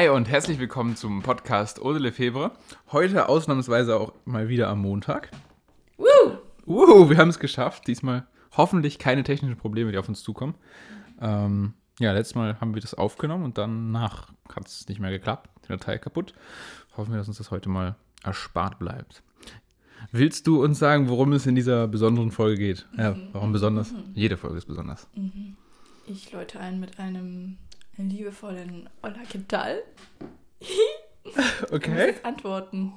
[0.00, 2.52] Hi und herzlich willkommen zum Podcast Eau de Lefebvre.
[2.90, 5.30] Heute ausnahmsweise auch mal wieder am Montag.
[5.98, 6.38] Woo!
[6.64, 7.86] Uh, wir haben es geschafft.
[7.86, 10.54] Diesmal hoffentlich keine technischen Probleme, die auf uns zukommen.
[11.20, 15.50] Ähm, ja, letztes Mal haben wir das aufgenommen und danach hat es nicht mehr geklappt.
[15.64, 16.32] Die Datei kaputt.
[16.96, 19.22] Hoffen wir, dass uns das heute mal erspart bleibt.
[20.12, 22.86] Willst du uns sagen, worum es in dieser besonderen Folge geht?
[22.96, 23.92] Ja, warum besonders?
[24.14, 25.08] Jede Folge ist besonders.
[26.06, 27.58] Ich läute ein mit einem
[28.08, 29.82] liebevollen Hola, ¿qué tal?
[31.68, 32.06] Du Okay.
[32.08, 32.92] jetzt antworten.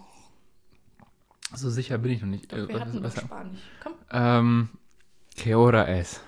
[1.56, 2.52] So sicher bin ich noch nicht.
[2.52, 3.60] Doch, Äh, wir hatten doch was- Spanisch.
[3.82, 4.70] Komm, ähm,
[5.36, 6.22] que hora es?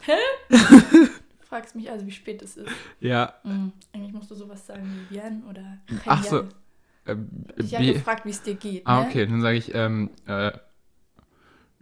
[1.48, 2.70] fragst mich also, wie spät es ist.
[3.00, 3.72] Ja, Mhm.
[3.92, 6.54] Eigentlich musst du sowas sagen wie bien oder Ach so, genial.
[7.06, 8.86] ähm, Ich habe gefragt, wie es dir geht.
[8.86, 9.06] Ah, ne?
[9.08, 10.52] okay, dann sage ich, ähm, äh,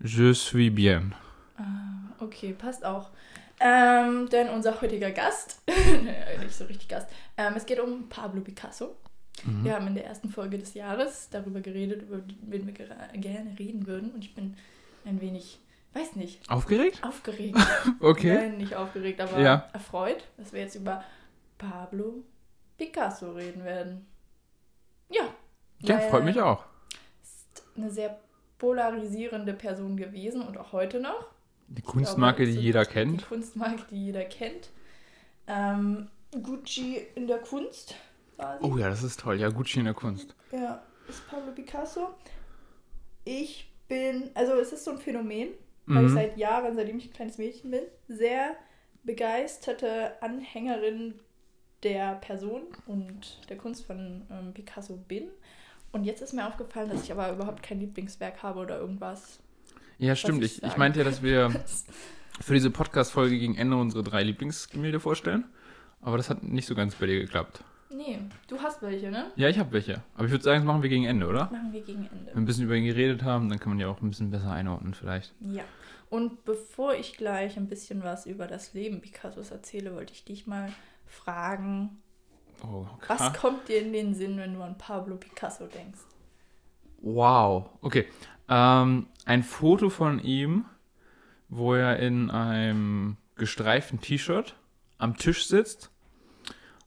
[0.02, 1.14] je suis bien.
[1.56, 3.10] Ah, okay, passt auch.
[3.64, 5.62] Ähm, denn unser heutiger Gast,
[6.40, 8.96] nicht so richtig Gast, ähm, es geht um Pablo Picasso.
[9.44, 9.64] Mhm.
[9.64, 13.86] Wir haben in der ersten Folge des Jahres darüber geredet, über wen wir gerne reden
[13.86, 14.10] würden.
[14.10, 14.56] Und ich bin
[15.04, 15.60] ein wenig,
[15.94, 17.02] weiß nicht, Aufgeregt?
[17.04, 17.56] aufgeregt.
[18.00, 18.34] Okay.
[18.34, 19.68] Nein, nicht aufgeregt, aber Ja.
[19.72, 21.04] erfreut, dass wir jetzt über
[21.58, 22.24] Pablo
[22.78, 24.06] Picasso reden werden.
[25.08, 25.22] Ja.
[25.80, 26.64] Ja, freut mich auch.
[27.22, 28.18] Ist eine sehr
[28.58, 31.26] polarisierende Person gewesen und auch heute noch.
[31.76, 33.28] Die Ich Kunstmarke, glaube, die jeder Die kennt.
[33.28, 34.70] Kunstmarke, die jeder kennt.
[35.46, 36.08] Ähm,
[36.42, 37.94] Gucci in der Kunst
[38.36, 38.64] quasi.
[38.64, 39.38] Oh ja, das ist toll.
[39.40, 40.34] Ja, Gucci in der Kunst.
[40.52, 42.14] Ja, ist Pablo Picasso.
[43.24, 45.48] Ich bin, also es ist so ein Phänomen,
[45.86, 46.14] weil ich Mhm.
[46.16, 48.56] seit Jahren, seitdem ich ein kleines Mädchen bin, sehr
[49.04, 51.14] begeisterte Anhängerin
[51.82, 55.28] der Person und der Kunst von ähm, Picasso bin.
[55.90, 59.40] Und jetzt ist mir aufgefallen, dass ich aber überhaupt kein Lieblingswerk habe oder irgendwas.
[59.98, 60.42] Ja, stimmt.
[60.44, 61.50] ich Ich, meinte ja, dass wir
[62.40, 65.44] für diese Podcast-Folge gegen Ende unsere drei Lieblingsgemälde vorstellen.
[66.00, 67.62] Aber das hat nicht so ganz bei dir geklappt.
[67.90, 69.30] Nee, du hast welche, ne?
[69.36, 70.02] Ja, ich habe welche.
[70.14, 71.50] Aber ich würde sagen, das machen wir gegen Ende, oder?
[71.52, 72.26] Machen wir gegen Ende.
[72.26, 74.30] Wenn wir ein bisschen über ihn geredet haben, dann kann man ja auch ein bisschen
[74.30, 75.34] besser einordnen vielleicht.
[75.40, 75.62] Ja.
[76.08, 80.46] Und bevor ich gleich ein bisschen was über das Leben Picassos erzähle, wollte ich dich
[80.46, 80.72] mal
[81.06, 82.02] fragen,
[82.64, 86.00] Oh, was kommt dir in den Sinn, wenn du an Pablo Picasso denkst?
[87.00, 87.70] Wow.
[87.80, 88.06] Okay.
[88.54, 90.66] Ähm, ein Foto von ihm,
[91.48, 94.56] wo er in einem gestreiften T-Shirt
[94.98, 95.90] am Tisch sitzt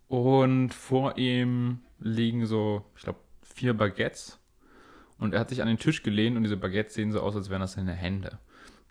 [0.08, 4.40] und vor ihm liegen so, ich glaube, vier Baguettes.
[5.18, 7.50] Und er hat sich an den Tisch gelehnt und diese Baguettes sehen so aus, als
[7.50, 8.38] wären das seine Hände.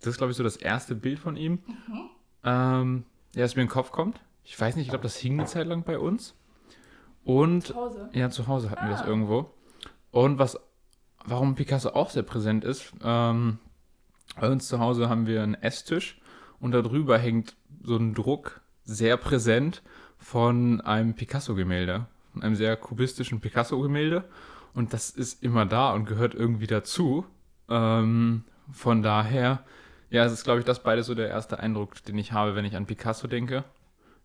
[0.01, 1.61] Das ist, glaube ich, so das erste Bild von ihm.
[2.43, 3.05] Ähm,
[3.35, 4.21] ja, das mir in den Kopf kommt.
[4.43, 6.35] Ich weiß nicht, ich glaube, das hing eine Zeit lang bei uns.
[7.25, 8.11] Und Zu Hause?
[8.13, 9.07] ja, zu Hause hatten wir das Ah.
[9.07, 9.51] irgendwo.
[10.11, 10.59] Und was,
[11.25, 13.59] warum Picasso auch sehr präsent ist, ähm,
[14.39, 16.21] bei uns zu Hause haben wir einen Esstisch
[16.61, 19.83] und darüber hängt so ein Druck sehr präsent
[20.19, 24.25] von einem Picasso-Gemälde, von einem sehr kubistischen Picasso-Gemälde.
[24.75, 27.25] Und das ist immer da und gehört irgendwie dazu.
[27.69, 29.63] Ähm, von daher,
[30.11, 32.65] ja, es ist, glaube ich, das beides so der erste Eindruck, den ich habe, wenn
[32.65, 33.65] ich an Picasso denke.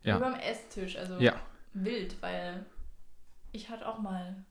[0.02, 0.16] Ja.
[0.16, 1.34] Über dem Esstisch, also Ja.
[1.74, 2.64] wild, weil
[3.52, 4.44] ich hatte auch mal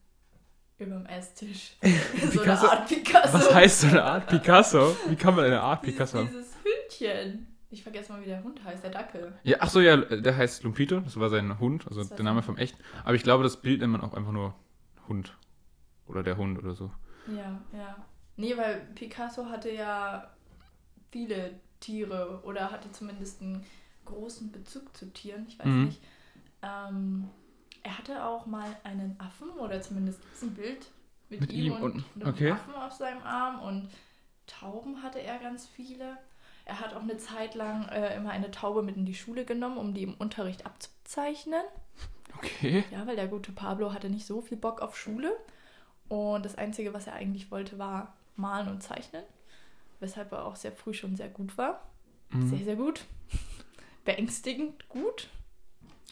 [0.79, 2.67] über dem Esstisch so eine Picasso?
[2.67, 3.33] Art Picasso.
[3.33, 4.95] Was heißt so eine Art Picasso?
[5.07, 6.27] Wie kann man eine Art Picasso haben?
[6.27, 7.47] dieses Hündchen.
[7.71, 9.37] Ich vergesse mal, wie der Hund heißt, der Dackel.
[9.43, 12.57] Ja, ach so, ja, der heißt Lumpito, das war sein Hund, also der Name vom
[12.57, 12.81] echten.
[13.03, 14.55] Aber ich glaube, das Bild nennt man auch einfach nur
[15.07, 15.35] Hund.
[16.07, 16.91] Oder der Hund oder so.
[17.27, 17.95] Ja, ja.
[18.37, 20.31] Nee, weil Picasso hatte ja
[21.11, 23.63] viele Tiere oder hatte zumindest einen
[24.05, 25.45] großen Bezug zu Tieren.
[25.47, 25.85] Ich weiß Mhm.
[25.85, 26.01] nicht.
[26.63, 27.29] Ähm,
[27.83, 30.91] er hatte auch mal einen Affen oder zumindest ein Bild
[31.29, 32.51] mit, Mit ihm, ihm und, und- und einem okay.
[32.51, 33.89] Affen auf seinem Arm und
[34.47, 36.17] Tauben hatte er ganz viele.
[36.65, 39.77] Er hat auch eine Zeit lang äh, immer eine Taube mit in die Schule genommen,
[39.77, 41.61] um die im Unterricht abzuzeichnen.
[42.37, 42.83] Okay.
[42.91, 45.35] Ja, weil der gute Pablo hatte nicht so viel Bock auf Schule.
[46.07, 49.23] Und das Einzige, was er eigentlich wollte, war malen und zeichnen.
[49.99, 51.83] Weshalb er auch sehr früh schon sehr gut war.
[52.29, 52.49] Mhm.
[52.49, 53.05] Sehr, sehr gut.
[54.05, 55.27] Beängstigend gut.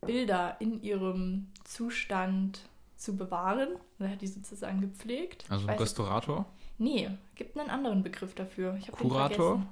[0.00, 3.68] Bilder in ihrem Zustand zu bewahren.
[3.98, 5.44] Er hat die sozusagen gepflegt.
[5.48, 6.46] Also ein Restaurator?
[6.82, 8.74] Nee, gibt einen anderen Begriff dafür.
[8.78, 9.46] Ich hab den Kurator?
[9.50, 9.68] vergessen.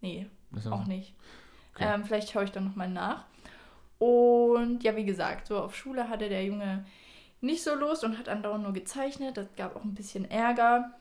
[0.00, 1.14] Nee, Das auch nicht.
[1.74, 1.84] Okay.
[1.92, 3.24] Ähm, vielleicht schaue ich dann nochmal nach.
[3.98, 6.84] Und ja, wie gesagt, so auf Schule hatte der Junge
[7.40, 9.36] nicht so Lust und hat andauernd nur gezeichnet.
[9.36, 10.92] Das gab auch ein bisschen Ärger.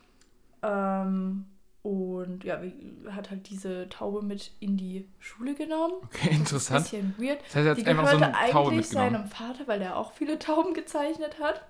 [0.61, 1.45] Ähm,
[1.83, 2.61] Und ja,
[3.09, 5.93] hat halt diese Taube mit in die Schule genommen.
[6.03, 6.81] Okay, interessant.
[6.85, 7.39] Das ist ein bisschen weird.
[7.41, 10.11] Das heißt, er hat Die einfach so eine Taube eigentlich seinem Vater, weil der auch
[10.11, 11.63] viele Tauben gezeichnet hat.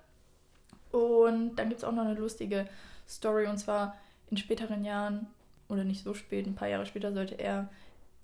[0.90, 2.66] Und dann gibt es auch noch eine lustige
[3.08, 3.46] Story.
[3.46, 3.96] Und zwar
[4.30, 5.26] in späteren Jahren,
[5.68, 7.68] oder nicht so spät, ein paar Jahre später, sollte er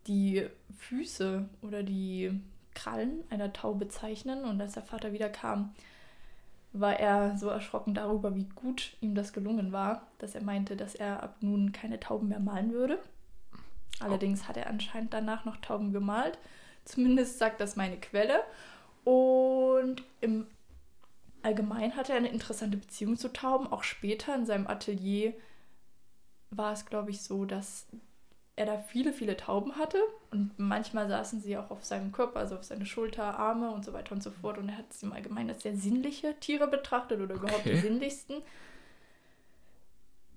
[0.06, 0.46] die
[0.78, 2.40] Füße oder die
[2.74, 4.44] Krallen einer Taube zeichnen.
[4.44, 5.74] Und als der Vater wiederkam,
[6.72, 10.94] war er so erschrocken darüber, wie gut ihm das gelungen war, dass er meinte, dass
[10.94, 12.98] er ab nun keine Tauben mehr malen würde.
[14.00, 16.38] Allerdings hat er anscheinend danach noch Tauben gemalt.
[16.84, 18.42] Zumindest sagt das meine Quelle.
[19.04, 20.46] Und im
[21.48, 23.66] Allgemeinen hatte er eine interessante Beziehung zu Tauben.
[23.72, 25.32] Auch später in seinem Atelier
[26.50, 27.86] war es, glaube ich, so, dass
[28.56, 29.98] er da viele, viele Tauben hatte.
[30.30, 33.92] Und manchmal saßen sie auch auf seinem Körper, also auf seine Schulter, Arme und so
[33.94, 34.58] weiter und so fort.
[34.58, 38.42] Und er hat sie im Allgemeinen als sehr sinnliche Tiere betrachtet oder überhaupt die sinnlichsten.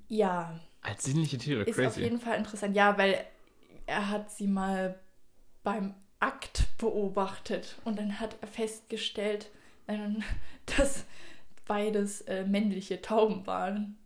[0.08, 2.02] Ja, Als sinnliche Tiere, ist auf crazy.
[2.02, 2.76] jeden Fall interessant.
[2.76, 3.26] Ja, weil
[3.86, 5.00] er hat sie mal
[5.64, 9.50] beim Akt beobachtet und dann hat er festgestellt,
[9.92, 10.24] ähm,
[10.78, 11.06] dass
[11.66, 13.98] beides äh, männliche Tauben waren.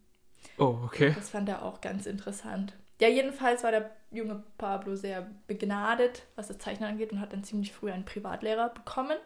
[0.57, 1.13] Oh, okay.
[1.15, 2.73] Das fand er auch ganz interessant.
[3.01, 7.43] Ja, jedenfalls war der junge Pablo sehr begnadet, was das Zeichnen angeht und hat dann
[7.43, 9.17] ziemlich früh einen Privatlehrer bekommen.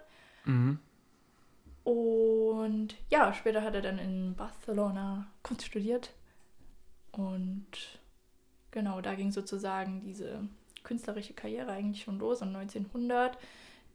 [0.46, 0.80] Mhm.
[1.84, 6.14] Und ja, später hat er dann in Barcelona Kunst studiert.
[7.12, 8.00] Und
[8.72, 10.48] genau, da ging sozusagen diese
[10.84, 12.42] künstlerische Karriere eigentlich schon los.
[12.42, 13.38] Und 1900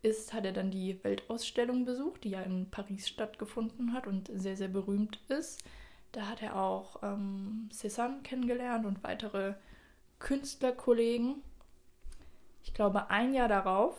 [0.04, 4.56] ist, hat er dann die Weltausstellung besucht, die ja in Paris stattgefunden hat und sehr,
[4.56, 5.64] sehr berühmt ist.
[6.12, 9.54] Da hat er auch ähm, Cézanne kennengelernt und weitere
[10.18, 11.42] Künstlerkollegen.
[12.62, 13.96] Ich glaube, ein Jahr darauf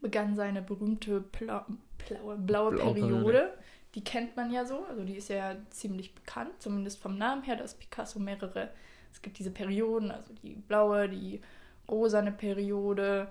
[0.00, 1.66] begann seine berühmte Pla
[2.08, 3.14] blaue, blaue Blaue Periode.
[3.14, 3.54] Periode.
[3.94, 7.56] Die kennt man ja so, also die ist ja ziemlich bekannt, zumindest vom Namen her,
[7.56, 8.70] dass Picasso mehrere,
[9.12, 11.42] es gibt diese Perioden, also die blaue, die
[11.88, 13.30] rosane Periode,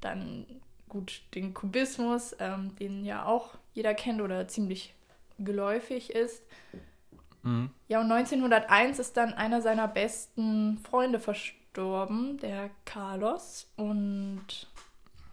[0.00, 0.46] dann
[0.90, 4.94] gut den Kubismus, ähm, den ja auch jeder kennt oder ziemlich
[5.38, 6.42] geläufig ist.
[7.42, 7.70] Mhm.
[7.88, 13.70] Ja, und 1901 ist dann einer seiner besten Freunde verstorben, der Carlos.
[13.76, 14.68] Und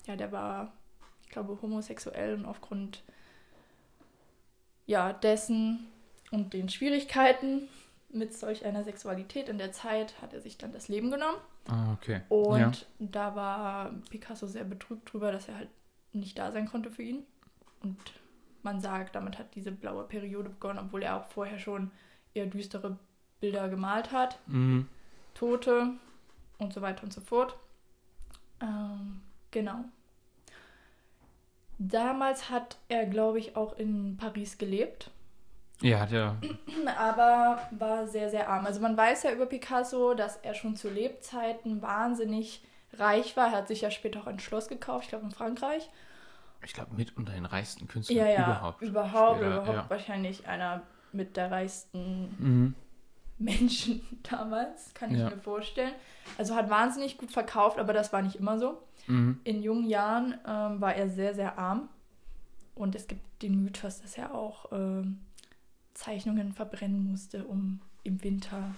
[0.06, 0.72] ja, der war,
[1.24, 3.04] ich glaube, homosexuell und aufgrund
[4.86, 5.88] ja, dessen
[6.32, 7.68] und den Schwierigkeiten
[8.10, 11.38] mit solch einer Sexualität in der Zeit hat er sich dann das Leben genommen.
[11.68, 12.22] Ah, okay.
[12.30, 12.72] Und Ja.
[13.00, 15.70] da war Picasso sehr betrübt drüber, dass er halt
[16.14, 17.24] nicht da sein konnte für ihn.
[17.82, 17.98] Und
[18.64, 21.92] man sagt, damit hat diese blaue Periode begonnen, obwohl er auch vorher schon
[22.34, 22.98] eher düstere
[23.40, 24.40] Bilder gemalt hat.
[24.48, 24.88] Mhm.
[25.34, 25.92] Tote
[26.58, 27.56] und so weiter und so fort.
[28.62, 29.22] Ähm,
[29.52, 29.84] genau.
[31.80, 35.12] Damals hat er, glaube ich, auch in Paris gelebt,
[35.82, 36.36] Ja, hat ja.
[36.98, 38.66] aber war sehr, sehr arm.
[38.66, 42.64] Also man weiß ja über Picasso, dass er schon zu Lebzeiten wahnsinnig
[42.94, 43.48] reich war.
[43.48, 45.90] Er hat sich ja später auch ein Schloss gekauft, ich glaube in Frankreich.
[46.64, 48.82] Ich glaube, mit unter den reichsten Künstlern Ja, ja, überhaupt.
[48.82, 49.90] überhaupt, Später, überhaupt ja.
[49.90, 50.82] wahrscheinlich einer
[51.12, 52.76] mit der reichsten Mhm.
[53.38, 55.30] Menschen damals, kann ich Ja.
[55.30, 55.94] mir vorstellen.
[56.40, 58.82] Also hat wahnsinnig gut verkauft, aber das war nicht immer so.
[59.06, 59.40] Mhm.
[59.44, 61.88] In jungen Jahren ähm, war er sehr, sehr arm.
[62.74, 65.20] Und es gibt den Mythos, dass er auch ähm,
[65.98, 68.76] Zeichnungen verbrennen musste, um im Winter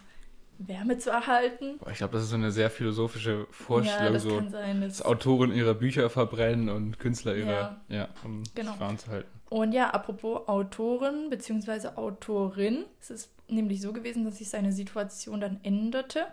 [0.57, 1.79] Wärme zu erhalten.
[1.91, 4.81] Ich glaube, das ist so eine sehr philosophische Vorstellung, ja, das so, kann sein.
[4.81, 7.81] dass Das Autoren ihre Bücher verbrennen und Künstler ihre, Ja.
[7.87, 8.71] ja, um Genau.
[8.71, 9.29] sich warm zu halten.
[9.49, 11.89] Und ja, apropos Autorin bzw.
[11.95, 16.25] Autorin, es ist nämlich so gewesen, dass sich seine Situation dann änderte,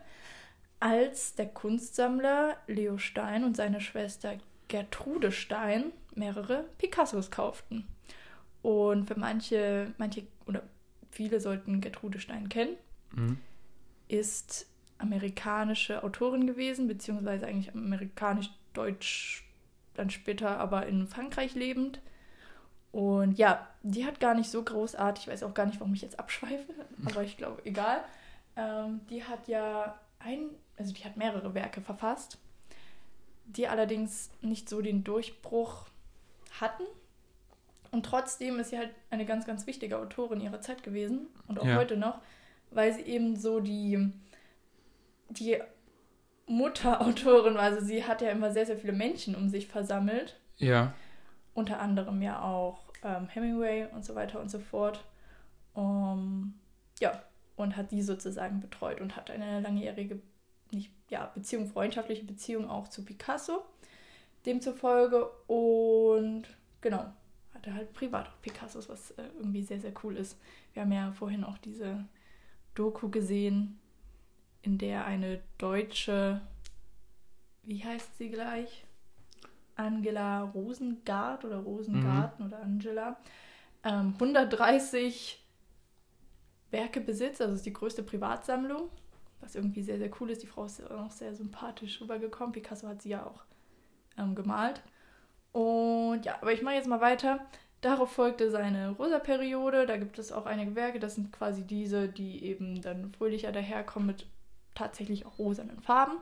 [0.81, 4.35] als der Kunstsammler Leo Stein und seine Schwester
[4.69, 7.87] Gertrude Stein mehrere Picassos kauften.
[8.63, 10.63] Und für manche, manche oder
[11.17, 12.77] viele sollten Gertrude Stein kennen,
[13.13, 13.39] Mhm.
[14.09, 14.67] ist
[14.99, 19.45] amerikanische Autorin gewesen, beziehungsweise eigentlich amerikanisch-deutsch,
[19.95, 22.01] dann später aber in Frankreich lebend.
[22.93, 26.03] Und ja, die hat gar nicht so großartig, ich weiß auch gar nicht, warum ich
[26.03, 26.73] jetzt abschweife,
[27.07, 28.01] aber ich glaube, egal.
[28.57, 32.39] Ähm, die hat ja ein, also die hat mehrere Werke verfasst,
[33.47, 35.87] die allerdings nicht so den Durchbruch
[36.61, 36.85] hatten.
[37.91, 41.67] Und trotzdem ist sie halt eine ganz, ganz wichtige Autorin ihrer Zeit gewesen und auch
[41.67, 41.77] Ja.
[41.77, 42.21] heute noch,
[42.71, 44.13] weil sie eben so die,
[45.31, 45.59] die
[46.47, 47.63] Mutterautorin war.
[47.63, 50.95] Also sie hat ja immer sehr, sehr viele Menschen um sich versammelt Ja.
[51.55, 55.05] unter anderem ja auch ähm, Hemingway und so weiter und so fort.
[55.75, 56.59] Um,
[57.01, 57.23] ja,
[57.57, 60.21] und hat die sozusagen betreut und hat eine langjährige
[60.71, 63.63] nicht, ja, Beziehung, freundschaftliche Beziehung auch zu Picasso.
[64.47, 66.45] Demzufolge und
[66.81, 67.05] genau,
[67.67, 70.39] hatte halt privat auch Picassos, was äh, irgendwie sehr, sehr cool ist.
[70.73, 72.05] Wir haben ja vorhin auch diese
[72.75, 73.79] Doku gesehen
[74.63, 76.41] in der eine deutsche,
[77.65, 78.85] wie heißt sie gleich?
[79.75, 83.19] Angela Rosengart oder Rosengarten oder Angela,
[83.85, 85.45] ähm, 130
[86.71, 87.43] Werke besitzt.
[87.43, 88.89] Also ist die größte Privatsammlung,
[89.41, 90.43] was irgendwie sehr, sehr cool ist.
[90.43, 92.53] Die Frau ist auch sehr sympathisch rübergekommen.
[92.53, 93.45] Picasso hat sie ja auch
[94.17, 94.83] ähm, gemalt.
[95.57, 97.41] Und ja, aber ich mache jetzt mal weiter.
[97.81, 99.87] Darauf folgte seine Rosa-Periode.
[99.87, 101.01] Da gibt es auch einige Werke.
[101.01, 104.27] Das sind quasi diese, die eben dann fröhlicher daherkommen mit
[104.75, 106.19] tatsächlich auch rosanen Farben.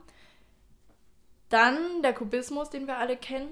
[1.49, 3.49] Dann der Kubismus, den wir alle kennen,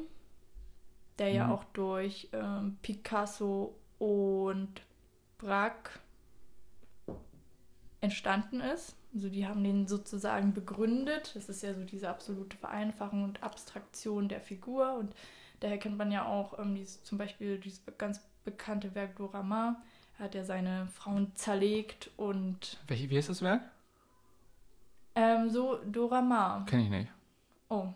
[1.18, 1.52] der ja Mhm.
[1.52, 4.82] auch durch ähm, Picasso und
[5.38, 5.98] Braque
[8.00, 8.94] entstanden ist.
[9.14, 11.32] Also die haben den sozusagen begründet.
[11.34, 14.94] Das ist ja so diese absolute Vereinfachung und Abstraktion der Figur.
[14.94, 15.12] Und
[15.62, 19.76] daher kennt man ja auch ähm, dieses, zum Beispiel dieses ganz bekannte Werk Dorama.
[20.19, 23.62] Er hat ja seine Frauen zerlegt und Welche, wie heißt das Werk?
[25.14, 26.64] ähm, so Dorama.
[26.69, 27.11] Kenne ich nicht.
[27.69, 27.88] Oh,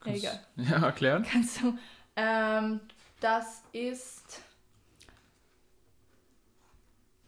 [0.00, 0.40] Kannst- egal.
[0.56, 1.22] Ja, erklären?
[1.30, 1.78] Kannst du.
[2.16, 2.80] Ähm,
[3.20, 4.42] das ist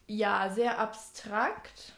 [0.07, 1.95] ja sehr abstrakt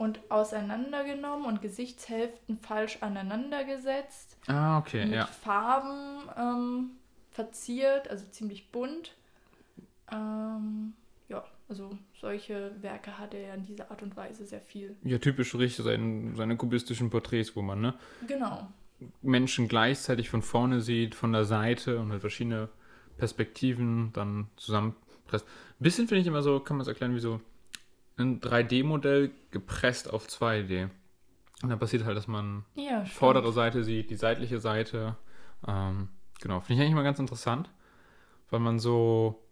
[0.00, 4.38] und auseinandergenommen und Gesichtshälften falsch aneinandergesetzt.
[4.46, 5.26] Ah, okay, mit ja.
[5.26, 6.90] Farben ähm,
[7.30, 9.14] verziert, also ziemlich bunt.
[10.10, 10.94] Ähm,
[11.28, 14.96] ja, also solche Werke hat er ja in dieser Art und Weise sehr viel.
[15.04, 17.94] Ja, typisch richtig, sein, seine kubistischen Porträts, wo man ne,
[18.26, 18.68] Genau.
[19.20, 22.70] Menschen gleichzeitig von vorne sieht, von der Seite und halt verschiedene
[23.18, 25.44] Perspektiven dann zusammenpresst.
[25.46, 27.42] Ein bisschen finde ich immer so, kann man es erklären, wie so
[28.20, 30.88] ein 3D-Modell gepresst auf 2D.
[31.62, 33.08] Und dann passiert halt, dass man Ja, stimmt.
[33.18, 35.16] vordere Seite sieht, die seitliche Seite.
[35.66, 36.08] Ähm,
[36.40, 37.70] genau, finde ich eigentlich mal ganz interessant,
[38.50, 39.42] weil man so,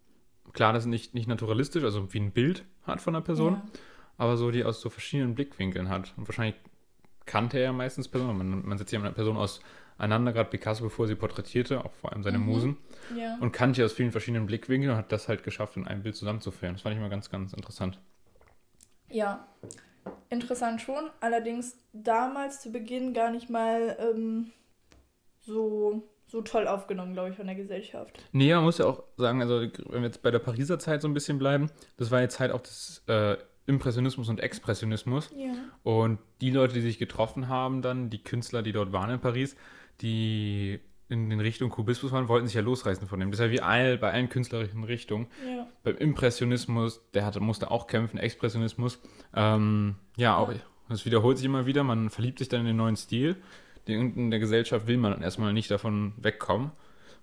[0.53, 3.61] klar, das ist nicht, nicht naturalistisch, also wie ein Bild hat von einer Person, Ja.
[4.17, 6.13] aber so die aus so verschiedenen Blickwinkeln hat.
[6.17, 6.55] Und wahrscheinlich
[7.27, 8.37] kannte er ja meistens Personen.
[8.37, 12.11] Man, man setzt ja mit einer Person auseinander, gerade Picasso, bevor sie porträtierte, auch vor
[12.11, 12.45] allem seine Mhm.
[12.45, 12.77] Musen,
[13.15, 13.37] Ja.
[13.39, 16.73] und kannte aus vielen verschiedenen Blickwinkeln und hat das halt geschafft, in einem Bild zusammenzuführen.
[16.73, 17.99] Das fand ich mal ganz, ganz interessant.
[19.09, 19.47] Ja,
[20.29, 21.09] interessant schon.
[21.19, 24.51] Allerdings damals zu Beginn gar nicht mal ähm,
[25.39, 28.23] so, so toll aufgenommen, glaube ich, von der Gesellschaft.
[28.31, 31.07] Nee, man muss ja auch sagen, also wenn wir jetzt bei der Pariser Zeit so
[31.07, 35.29] ein bisschen bleiben, das war jetzt Zeit auch des äh, Impressionismus und Expressionismus.
[35.35, 35.53] Ja.
[35.83, 39.55] Und die Leute, die sich getroffen haben, dann, die Künstler, die dort waren in Paris,
[40.01, 43.31] die in den Richtung Kubismus waren, wollten sich ja losreißen von dem.
[43.31, 45.27] Das ist ja wie all, bei allen künstlerischen Richtungen.
[45.45, 45.67] Ja.
[45.83, 49.01] Beim Impressionismus, der hatte, musste auch kämpfen, Expressionismus.
[49.35, 50.53] Ähm, ja, auch,
[50.87, 51.83] das wiederholt sich immer wieder.
[51.83, 53.37] Man verliebt sich dann in den neuen Stil.
[53.87, 56.71] Den, in der Gesellschaft will man dann erstmal nicht davon wegkommen.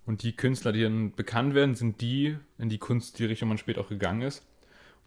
[0.04, 3.58] Und die Künstler, die dann bekannt werden, sind die, in die Kunst, die Richtung man
[3.58, 4.44] später auch gegangen ist.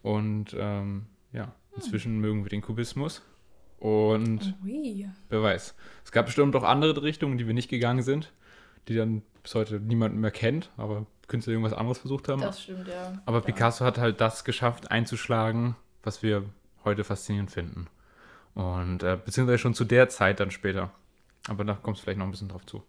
[0.02, 3.22] Und ähm, ja, inzwischen mögen wir den Kubismus.
[3.78, 5.06] Und Ui.
[5.28, 5.74] wer weiß.
[6.04, 8.30] Es gab bestimmt auch andere Richtungen, die wir nicht gegangen sind,
[8.88, 12.40] die dann bis heute niemand mehr kennt, aber Künstler, irgendwas anderes versucht haben.
[12.40, 13.20] Das stimmt, ja.
[13.24, 13.44] Aber Ja.
[13.44, 16.44] Picasso hat halt das geschafft, einzuschlagen, was wir
[16.84, 17.86] heute faszinierend finden.
[18.54, 20.90] Und äh, beziehungsweise schon zu der Zeit dann später.
[21.48, 22.82] Aber da kommt es vielleicht noch ein bisschen drauf zu.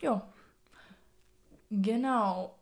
[0.00, 0.22] Ja.
[1.70, 2.54] Genau.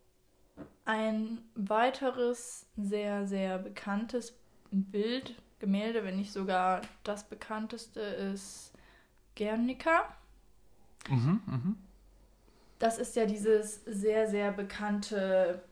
[0.85, 4.39] Ein weiteres sehr, sehr bekanntes
[4.71, 8.73] Bild, Gemälde, wenn nicht sogar das bekannteste, ist
[9.37, 10.05] Guernica.
[11.09, 11.77] Mhm, mhm.
[12.81, 15.63] Das ist ja dieses sehr, sehr bekannte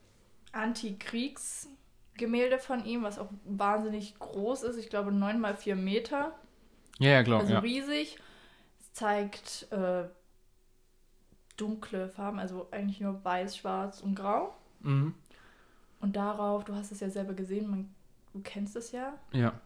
[0.52, 4.76] Antikriegsgemälde von ihm, was auch wahnsinnig groß ist.
[4.76, 6.38] Ich glaube, 9 mal 4 Meter.
[6.98, 7.40] Ja, ja, klar.
[7.40, 7.60] Also ja.
[7.60, 8.18] riesig.
[8.78, 10.04] Es zeigt äh,
[11.56, 14.54] dunkle Farben, also eigentlich nur weiß, schwarz und grau.
[14.80, 15.14] Mhm.
[16.00, 17.88] Und darauf, du hast es ja selber gesehen, man,
[18.34, 19.14] du kennst es ja.
[19.32, 19.58] ja.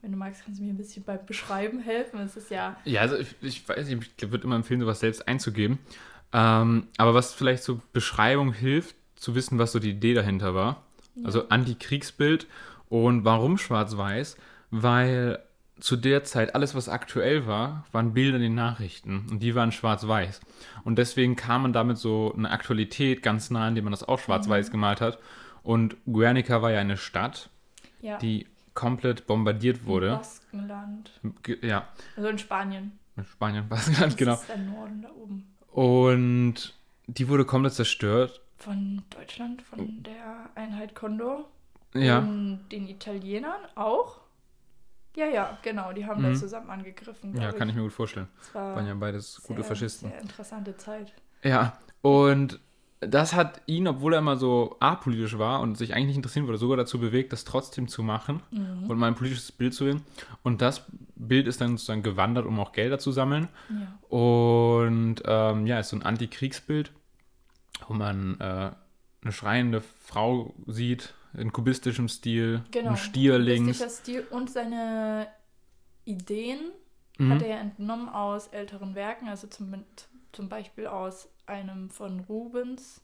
[0.00, 2.20] Wenn du magst, kannst du mir ein bisschen beim Beschreiben helfen.
[2.20, 5.26] Es ist ja, Ja, also ich, ich weiß nicht, ich würde immer empfehlen, sowas selbst
[5.26, 5.78] einzugeben.
[6.34, 10.82] Ähm, aber was vielleicht zur Beschreibung hilft, zu wissen, was so die Idee dahinter war.
[11.22, 12.46] Also Antikriegsbild
[12.88, 14.36] und warum schwarz-weiß?
[14.70, 15.38] Weil
[15.78, 19.70] zu der Zeit alles, was aktuell war, waren Bilder in den Nachrichten und die waren
[19.72, 20.40] schwarz-weiß.
[20.82, 24.70] Und deswegen kam man damit so eine Aktualität ganz nah, indem man das auch schwarz-weiß
[24.72, 25.18] gemalt hat.
[25.62, 27.48] Und Guernica war ja eine Stadt,
[28.00, 30.10] ja die komplett bombardiert wurde.
[30.10, 31.12] Baskenland.
[31.44, 31.86] Ge- Ja,
[32.16, 32.98] Also in Spanien.
[33.16, 34.32] in Spanien, Baskenland, genau.
[34.32, 35.53] Das ist der Norden da oben.
[35.74, 36.72] Und
[37.08, 38.40] die wurde komplett zerstört.
[38.56, 41.48] Von Deutschland, von der Einheit Condor.
[41.94, 44.20] Ja, Und den Italienern auch.
[45.16, 45.92] Ja, ja, genau.
[45.92, 46.32] Die haben Mhm.
[46.32, 47.36] da zusammen angegriffen.
[47.40, 48.28] ja, kann ich mir gut vorstellen.
[48.40, 50.10] Es war Waren ja beides gute sehr, Faschisten.
[50.10, 51.12] Sehr interessante Zeit.
[51.42, 52.60] Ja, und
[53.00, 56.58] das hat ihn, obwohl er immer so apolitisch war und sich eigentlich nicht interessieren würde,
[56.58, 58.88] sogar dazu bewegt, das trotzdem zu machen Mhm.
[58.90, 60.02] und mal ein politisches Bild zu wählen.
[60.42, 60.86] Und das
[61.16, 63.48] Bild ist dann sozusagen gewandert, um auch Gelder zu sammeln.
[63.68, 64.16] Ja.
[64.16, 66.92] Und ähm, ja, ist so ein Antikriegsbild,
[67.88, 68.70] wo man äh,
[69.22, 72.90] eine schreiende Frau sieht, in kubistischem Stil, Genau.
[72.90, 73.78] ein Stier links.
[73.78, 75.26] Kubistischer Stil und seine
[76.04, 76.60] Ideen
[77.18, 77.32] Mhm.
[77.32, 79.72] hat er ja entnommen aus älteren Werken, also zum,
[80.32, 83.00] zum Beispiel aus einem von Rubens.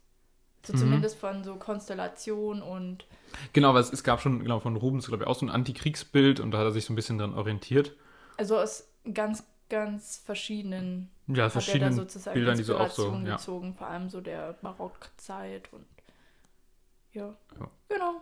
[0.63, 0.79] Also Mhm.
[0.79, 3.07] zumindest von so Konstellation und
[3.55, 6.39] Genau, weil es, es gab schon genau, von Rubens, glaube ich, auch so ein Antikriegsbild
[6.41, 7.95] und da hat er sich so ein bisschen dran orientiert.
[8.37, 13.37] also aus ganz, ganz verschiedenen Ja, er verschiedenen sozusagen Bildern, die so auch so, ja.
[13.37, 15.87] gezogen, vor allem so der Barockzeit und
[17.13, 17.35] ja.
[17.59, 17.71] Ja.
[17.89, 18.21] Genau.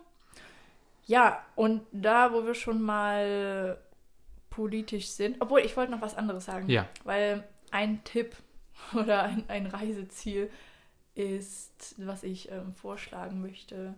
[1.07, 3.77] Ja, und da, wo wir schon mal
[4.49, 6.87] politisch sind, obwohl ich wollte noch was anderes sagen, Ja.
[7.03, 8.35] weil ein Tipp
[8.95, 10.49] oder ein, ein Reiseziel
[11.15, 13.95] ist, was ich ähm, vorschlagen möchte,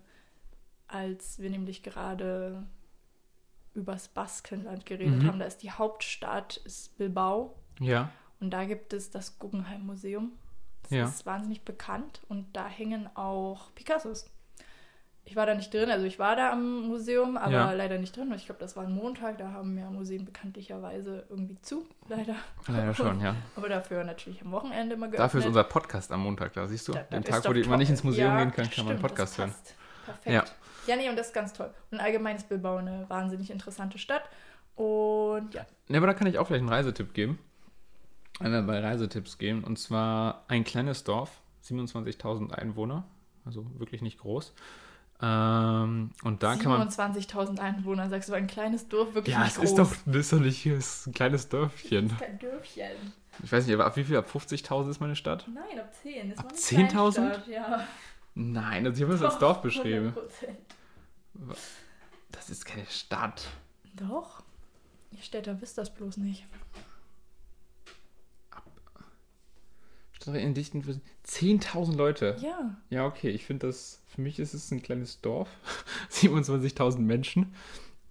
[0.88, 2.64] als wir nämlich gerade
[3.74, 5.28] übers Baskenland geredet Mhm.
[5.28, 5.40] haben.
[5.40, 10.32] Da ist die Hauptstadt ist Bilbao Ja, und da gibt es das Guggenheim Museum.
[10.84, 11.06] Das Ja.
[11.06, 14.26] ist wahnsinnig bekannt und da hängen auch Picassos.
[15.24, 17.72] Ich war da nicht drin, also ich war da am Museum, aber Ja.
[17.74, 18.34] leider nicht drin.
[18.36, 22.36] Ich glaube, das war ein Montag, da haben ja Museen bekanntlicherweise irgendwie zu, leider.
[22.68, 23.36] leider schon, ja.
[23.56, 25.26] Aber dafür natürlich am Wochenende immer geöffnet.
[25.26, 26.94] Dafür ist unser Podcast am Montag da, siehst du?
[26.94, 27.78] Da- Den Tag, wo toll.
[27.78, 29.54] nicht ins Museum ja, gehen können, kann man einen Podcast hören.
[30.06, 30.26] Perfekt.
[30.28, 30.44] Ja.
[30.88, 30.96] Ja.
[30.96, 31.72] nee, und das ist ganz toll.
[31.92, 34.24] Und allgemein ist Bilbao eine wahnsinnig interessante Stadt.
[34.76, 37.38] Und ja, Ja, aber da kann ich auch vielleicht einen Reisetipp geben.
[38.40, 39.64] Einmal bei Reisetipps geben.
[39.64, 43.04] Und zwar ein kleines Dorf, 27.000 Einwohner,
[43.46, 44.54] also wirklich nicht groß.
[45.24, 46.90] Ähm, und da kann man.
[46.90, 49.66] 27.000 Einwohner, sagst du, ein kleines Dorf, wirklich Ja, es groß.
[49.66, 52.18] ist doch, das ist doch nicht, es ist ein kleines Dörfchen.
[52.18, 53.14] Kein Dörfchen.
[53.44, 54.18] Ich weiß nicht, aber ab wie viel?
[54.18, 55.48] Ab 50.000 ist meine Stadt?
[55.54, 56.30] Nein, ab 10.
[56.32, 57.14] Das Ab war eine 10.000?
[57.14, 57.88] Kleinstadt, Ja.
[58.34, 60.14] Nein, also ich habe es als Dorf beschrieben.
[61.36, 61.56] 100%.
[62.32, 63.48] Das ist keine Stadt.
[63.96, 64.42] Doch.
[65.12, 66.46] Ihr Städter wisst das bloß nicht.
[68.50, 68.64] Stadt
[70.28, 70.84] in dichten
[71.26, 72.38] 10.000 Leute.
[72.42, 72.78] Ja.
[72.90, 75.50] Ja, okay, ich finde das, für mich ist es ein kleines Dorf,
[76.12, 77.54] 27.000 Menschen.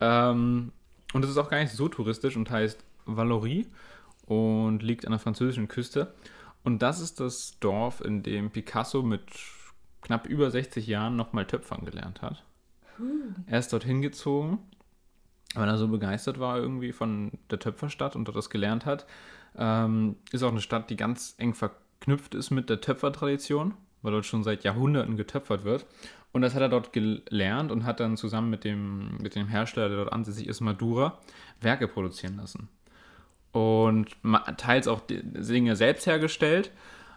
[0.00, 0.72] Ähm,
[1.12, 3.66] und es ist auch gar nicht so touristisch und heißt Valorie
[4.26, 6.14] und liegt an der französischen Küste.
[6.62, 9.22] Und das ist das Dorf, in dem Picasso mit
[10.02, 12.44] knapp über 60 Jahren nochmal Töpfern gelernt hat.
[13.46, 14.58] Er ist dorthin gezogen,
[15.54, 19.06] weil er so begeistert war irgendwie von der Töpferstadt und dort das gelernt hat.
[19.56, 21.89] Ähm, ist auch eine Stadt, die ganz eng verknüpft
[22.32, 25.86] ist mit der Töpfertradition, weil dort schon seit Jahrhunderten getöpfert wird.
[26.32, 29.88] Und das hat er dort gelernt und hat dann zusammen mit dem, mit dem Hersteller,
[29.88, 31.18] der dort ansässig ist, Madura,
[31.60, 32.68] Werke produzieren lassen.
[33.52, 34.16] Und
[34.56, 36.70] teils auch Dinge selbst hergestellt.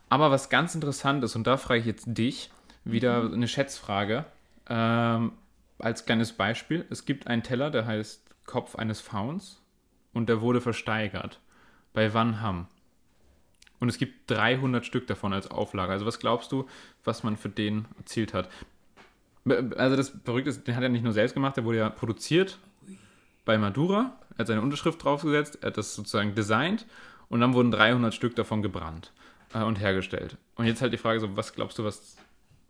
[0.10, 2.50] Aber was ganz interessant ist, und da frage ich jetzt dich,
[2.86, 4.26] wieder eine Schätzfrage.
[4.68, 5.34] Ähm,
[5.80, 9.62] als kleines Beispiel, es gibt einen Teller, der heißt Kopf eines Fauns
[10.14, 11.40] und der wurde versteigert
[11.94, 12.68] bei Van Ham.
[13.84, 15.92] Und es gibt 300 Stück davon als Auflage.
[15.92, 16.70] Also was glaubst du,
[17.04, 18.48] was man für den erzielt hat?
[19.76, 22.60] Also das Verrückte ist, den hat er nicht nur selbst gemacht, der wurde ja produziert
[23.44, 24.18] bei Madura.
[24.36, 26.86] Er hat seine Unterschrift draufgesetzt, er hat das sozusagen designt
[27.28, 29.12] und dann wurden 300 Stück davon gebrannt
[29.54, 30.38] äh, und hergestellt.
[30.56, 32.16] Und jetzt halt die Frage so, was glaubst du, was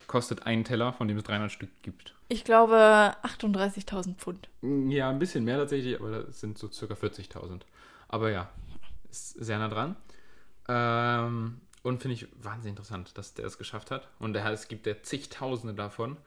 [0.07, 2.15] kostet ein Teller, von dem es 300 Stück gibt?
[2.27, 4.49] Ich glaube 38.000 Pfund.
[4.63, 7.59] Ja, ein bisschen mehr tatsächlich, aber das sind so circa 40.000.
[8.07, 8.49] Aber ja,
[9.11, 9.95] ist sehr nah dran.
[10.67, 14.07] Ähm, und finde ich wahnsinnig interessant, dass der es geschafft hat.
[14.19, 16.17] Und der, es gibt ja zigtausende davon.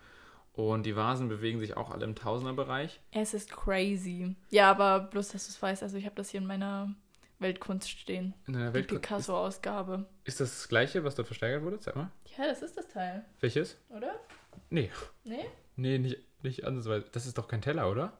[0.52, 3.00] Und die Vasen bewegen sich auch alle im Tausenderbereich.
[3.12, 4.34] Es ist crazy.
[4.50, 6.94] Ja, aber bloß, dass du es weißt, also ich habe das hier in meiner
[7.38, 8.32] Weltkunst stehen.
[8.46, 10.06] In der Die Welt ist, Picasso-Ausgabe.
[10.24, 11.78] ist das das gleiche, was dort versteigert wurde?
[11.80, 12.10] Sag mal.
[12.38, 13.76] Ja, das ist das Teil, Welches?
[13.90, 14.18] oder?
[14.70, 14.90] Nee.
[15.24, 15.44] Nee?
[15.76, 17.06] Nee, nicht, nicht ansatzweise.
[17.12, 18.16] Das ist doch kein Teller, oder?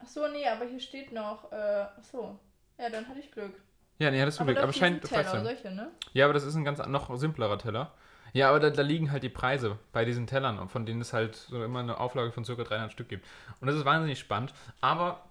[0.00, 2.38] Ach so, nee, aber hier steht noch, äh, ach so.
[2.78, 3.54] Ja, dann hatte ich Glück.
[4.00, 4.58] Ja, nee, hattest du Glück.
[4.58, 5.44] Aber scheint Teller, sein.
[5.44, 5.90] solche, ne?
[6.14, 7.92] Ja, aber das ist ein ganz noch simplerer Teller.
[8.32, 11.36] Ja, aber da, da liegen halt die Preise bei diesen Tellern, von denen es halt
[11.36, 12.54] so immer eine Auflage von ca.
[12.54, 13.26] 300 Stück gibt.
[13.60, 14.54] Und das ist wahnsinnig spannend.
[14.80, 15.24] Aber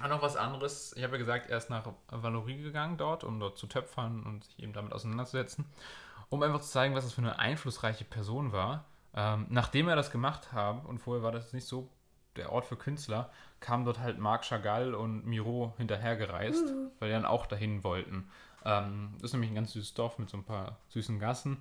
[0.00, 0.94] noch was anderes.
[0.96, 4.44] Ich habe ja gesagt, er ist nach Valorie gegangen dort, um dort zu töpfern und
[4.44, 5.66] sich eben damit auseinanderzusetzen.
[6.28, 8.86] Um einfach zu zeigen, was das für eine einflussreiche Person war.
[9.14, 11.88] Ähm, nachdem er das gemacht hat, und vorher war das nicht so
[12.34, 13.30] der Ort für Künstler,
[13.62, 18.28] kamen dort halt Marc Chagall und Miro hinterhergereist, weil die dann auch dahin wollten.
[18.64, 21.56] Ähm, das ist nämlich ein ganz süßes Dorf mit so ein paar süßen Gassen.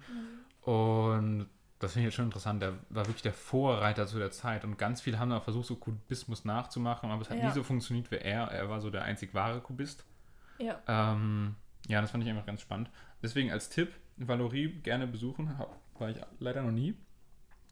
[0.61, 1.47] Und
[1.79, 2.61] das finde ich jetzt schon interessant.
[2.61, 4.63] Der war wirklich der Vorreiter zu der Zeit.
[4.63, 7.45] Und ganz viele haben da versucht, so Kubismus nachzumachen, aber es hat Ja.
[7.47, 8.43] nie so funktioniert wie er.
[8.49, 10.05] Er war so der einzig wahre Kubist.
[10.59, 10.79] Ja.
[10.87, 11.55] Ähm,
[11.87, 12.91] ja, das fand ich einfach ganz spannend.
[13.23, 15.51] Deswegen als Tipp, Valorie gerne besuchen.
[15.97, 16.95] War ich leider noch nie.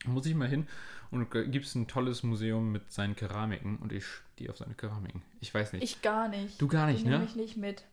[0.06, 0.68] Muss ich mal hin
[1.12, 5.22] und gibt es ein tolles Museum mit seinen Keramiken und ich stehe auf seine Keramiken.
[5.42, 5.84] Ich weiß nicht.
[5.84, 6.62] Ich gar nicht.
[6.62, 7.12] Du gar nicht, ne?
[7.12, 7.84] nehme ich nicht mit.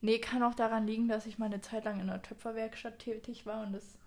[0.00, 3.46] Nee, kann auch daran liegen, dass ich mal eine Zeit lang in einer Töpferwerkstatt tätig
[3.46, 3.98] war und das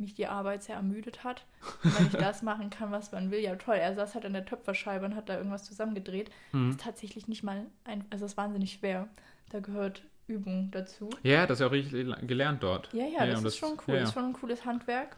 [0.00, 1.44] mich die Arbeit sehr ermüdet hat.
[1.84, 3.76] Und wenn ich das machen kann, was man will, ja toll.
[3.76, 6.30] Er saß halt an der Töpferscheibe und hat da irgendwas zusammengedreht.
[6.52, 6.70] Mhm.
[6.70, 9.08] ist tatsächlich nicht mal ein, also es ist wahnsinnig schwer.
[9.50, 11.10] Da gehört Übung dazu.
[11.22, 12.88] Ja, das ist ja auch richtig gelernt dort.
[12.92, 13.78] Ja, ja, das und ist schon cool.
[13.88, 14.00] Ja, ja.
[14.00, 15.16] Das ist schon ein cooles Handwerk.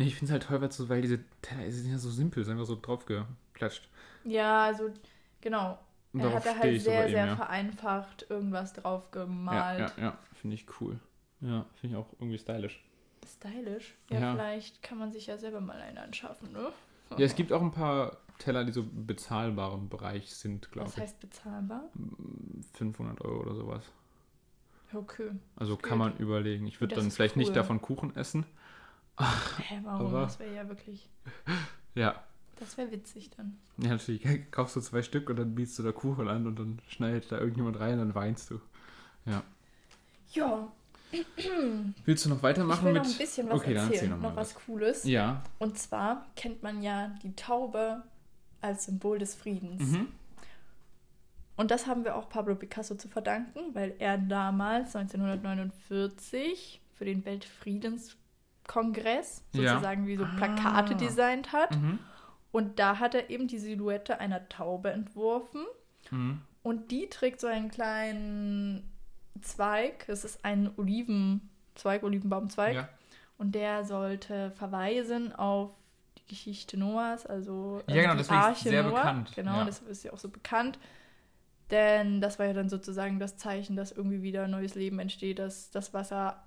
[0.00, 2.42] Nee, ich finde es halt toll, weil so- weil diese Teller sind ja so simpel,
[2.42, 3.86] sind einfach so draufgeklatscht.
[4.24, 4.90] Ja, also
[5.42, 5.78] genau.
[6.14, 7.36] Und Er hat da halt sehr, sehr ja.
[7.36, 9.92] vereinfacht irgendwas drauf Ja, gemalt.
[9.98, 10.98] ja, ja, finde ich cool.
[11.42, 12.82] Ja, finde ich auch irgendwie stylisch.
[13.26, 13.94] Stylisch.
[14.10, 14.32] Ja, Ja.
[14.32, 16.72] vielleicht kann man sich ja selber mal einen anschaffen, ne?
[17.10, 21.02] Ja, es gibt auch ein paar Teller, die so bezahlbaren Bereich sind, glaube Was ich.
[21.02, 21.90] heißt bezahlbar?
[22.72, 23.84] 500 Euro oder sowas.
[24.92, 25.30] Okay.
[25.56, 26.66] Also kann man überlegen.
[26.66, 27.54] Ich würde dann vielleicht nicht cool.
[27.54, 28.46] davon Kuchen essen.
[29.58, 30.06] Hä, warum?
[30.08, 31.08] Aber- das wäre ja wirklich.
[31.94, 32.22] Ja.
[32.58, 33.58] Das wäre witzig dann.
[33.78, 34.22] Ja, natürlich.
[34.50, 37.38] Kaufst du zwei Stück und dann bietest du da Kuchen an und dann schneidet da
[37.38, 38.60] irgendjemand rein und dann weinst du.
[40.32, 40.68] Ja,
[42.04, 43.02] Willst du noch ich weitermachen will mit.
[43.02, 44.10] noch ein bisschen was Okay, dann erzähl erzählen.
[44.12, 45.04] noch mal noch was Cooles.
[45.04, 45.42] Ja.
[45.58, 48.02] Und zwar kennt man ja die Taube
[48.60, 49.82] als Symbol des Friedens.
[49.82, 50.08] Mhm.
[51.56, 57.24] Und das haben wir auch Pablo Picasso zu verdanken, weil er damals 1949 für den
[57.24, 58.16] Weltfriedenskongress
[59.52, 59.72] Ja.
[59.74, 60.98] sozusagen wie so Plakate Ah.
[60.98, 61.72] designt hat.
[61.76, 61.98] Mhm.
[62.52, 65.64] Und da hat er eben die Silhouette einer Taube entworfen.
[66.10, 66.40] Mhm.
[66.62, 68.90] Und die trägt so einen kleinen
[69.40, 70.08] Zweig.
[70.08, 72.74] Es ist ein Olivenzweig, Olivenbaumzweig.
[72.74, 72.88] Ja.
[73.38, 75.70] Und der sollte verweisen auf
[76.18, 78.90] die Geschichte Noahs, also Ja, ähm, genau, die deswegen ist Arche sehr Noah.
[78.92, 79.64] bekannt, Genau, ja.
[79.64, 80.78] deshalb ist sie auch so bekannt.
[81.70, 85.70] Denn das war ja dann sozusagen das Zeichen, dass irgendwie wieder neues Leben entsteht, dass
[85.70, 86.42] das Wasser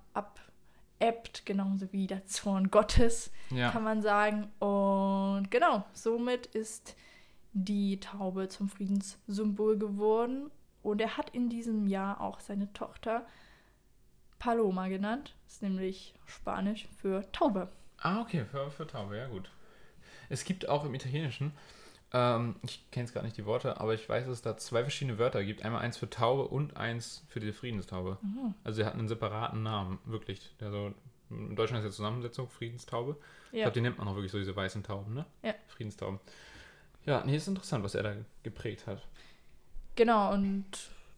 [1.00, 3.70] abebbt, genauso wie der Zorn Gottes, Ja.
[3.70, 4.44] kann man sagen.
[4.58, 6.96] Und genau, somit ist
[7.52, 10.50] die Taube zum Friedenssymbol geworden.
[10.82, 13.26] Und er hat in diesem Jahr auch seine Tochter
[14.38, 15.34] Paloma genannt.
[15.46, 17.68] Das ist nämlich Spanisch für Taube.
[17.98, 19.50] Ah, okay, für, für Taube, ja gut.
[20.28, 21.52] Es gibt auch im Italienischen,
[22.14, 24.82] ähm, ich kenne jetzt gar nicht die Worte, aber ich weiß, dass es da zwei
[24.82, 25.64] verschiedene Wörter gibt.
[25.64, 28.16] Einmal eins für Taube und eins für die Friedenstaube.
[28.22, 28.54] Mhm.
[28.64, 30.54] Also sie hat einen separaten Namen, wirklich.
[30.60, 30.94] Der so,
[31.30, 33.16] in Deutschland ist ja Zusammensetzung Friedenstaube.
[33.50, 33.64] Ich Ja.
[33.64, 35.26] glaube, die nennt man auch wirklich so diese weißen Tauben, ne?
[35.42, 35.54] Ja.
[35.68, 36.20] Friedenstauben.
[37.04, 39.06] Ja, nee, ist interessant, was er da geprägt hat.
[39.96, 40.64] Genau, und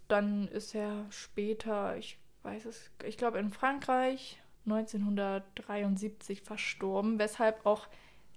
[0.09, 7.87] dann ist er später, ich weiß es, ich glaube in Frankreich 1973 verstorben, weshalb auch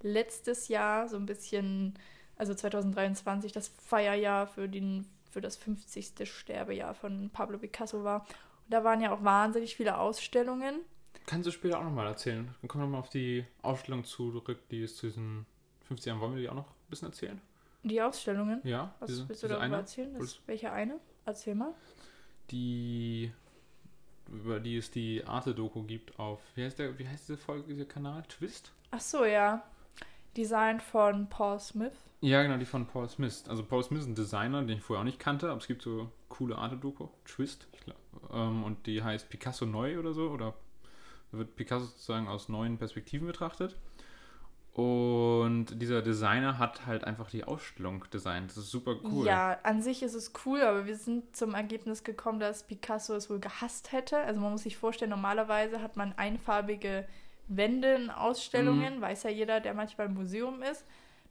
[0.02, 1.94] letztes Jahr so ein bisschen,
[2.40, 6.28] also 2023, das Feierjahr für, den, für das 50.
[6.28, 8.22] Sterbejahr von Pablo Picasso war.
[8.22, 10.80] Und da waren ja auch wahnsinnig viele Ausstellungen.
[11.28, 12.50] Kannst du später auch nochmal erzählen?
[12.62, 15.46] Dann kommen wir nochmal auf die Ausstellung zurück, die es zu diesen
[15.88, 16.22] 50 Jahren.
[16.22, 17.40] Wollen wir die auch noch ein bisschen erzählen?
[17.84, 18.62] Die Ausstellungen.
[18.64, 20.18] Ja, Was diese, willst du darüber eine, erzählen?
[20.18, 21.00] Das, welche eine?
[21.26, 21.74] Erzähl mal.
[22.50, 23.32] die
[24.32, 27.86] über die es die Arte-Doku gibt auf, wie heißt der, wie heißt diese Folge, dieser
[27.86, 28.24] Kanal?
[28.24, 28.72] Twist?
[28.92, 29.64] Ach so, ja.
[30.40, 31.94] Design von Paul Smith.
[32.22, 33.44] Ja, genau, die von Paul Smith.
[33.50, 35.82] Also Paul Smith ist ein Designer, den ich vorher auch nicht kannte, aber es gibt
[35.82, 37.98] so coole Arte-Doku, Twist, ich glaub,
[38.34, 40.54] ähm, und die heißt Picasso neu oder so, oder
[41.32, 43.76] wird Picasso sozusagen aus neuen Perspektiven betrachtet.
[44.74, 48.50] Und dieser Designer hat halt einfach die Ausstellung designt.
[48.50, 49.26] Das ist super cool.
[49.26, 53.30] Ja, an sich ist es cool, aber wir sind zum Ergebnis gekommen, dass Picasso es
[53.30, 54.18] wohl gehasst hätte.
[54.20, 57.06] Also man muss sich vorstellen, normalerweise hat man einfarbige
[57.50, 59.02] Wände in Ausstellungen, Mhm.
[59.02, 60.86] weiß ja jeder, der manchmal im Museum ist.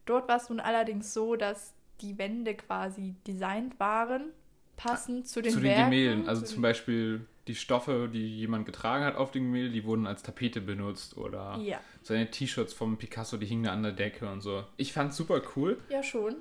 [0.05, 4.29] Dort war es nun allerdings so, dass die Wände quasi designt waren,
[4.77, 5.89] passend zu den zu den Werken.
[5.91, 6.27] Gemälden.
[6.29, 10.05] Also zu zum Beispiel die Stoffe, die jemand getragen hat auf dem Gemälde, die wurden
[10.07, 14.29] als Tapete benutzt oder ja, seine T-Shirts vom Picasso, die hingen da an der Decke
[14.31, 14.63] und so.
[14.77, 15.77] Ich fand's super cool.
[15.89, 16.35] ja schon.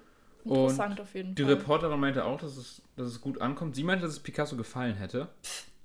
[0.45, 1.55] Und Interessant auf jeden Die Fall.
[1.55, 3.75] Reporterin meinte auch, dass es, dass es gut ankommt.
[3.75, 5.29] Sie meinte, dass es Picasso gefallen hätte.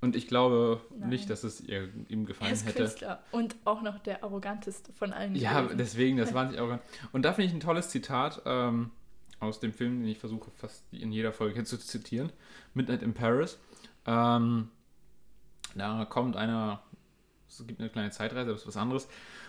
[0.04, 1.08] Und ich glaube Nein.
[1.08, 2.80] nicht, dass es ihr, ihm er gefallen ist hätte.
[2.80, 5.34] Künstler und auch noch der arroganteste von allen.
[5.34, 5.78] Ja, gewesen.
[5.78, 6.82] deswegen, das war nicht arrogant.
[7.14, 8.92] Und da finde ich ein tolles Zitat ähm,
[9.40, 12.34] aus dem Film, den ich versuche fast in jeder Folge zu zitieren.
[12.74, 13.58] Midnight in Paris.
[14.06, 14.68] Ähm,
[15.74, 16.84] da kommt einer,
[17.48, 19.08] es gibt eine kleine Zeitreise, das ist was anderes,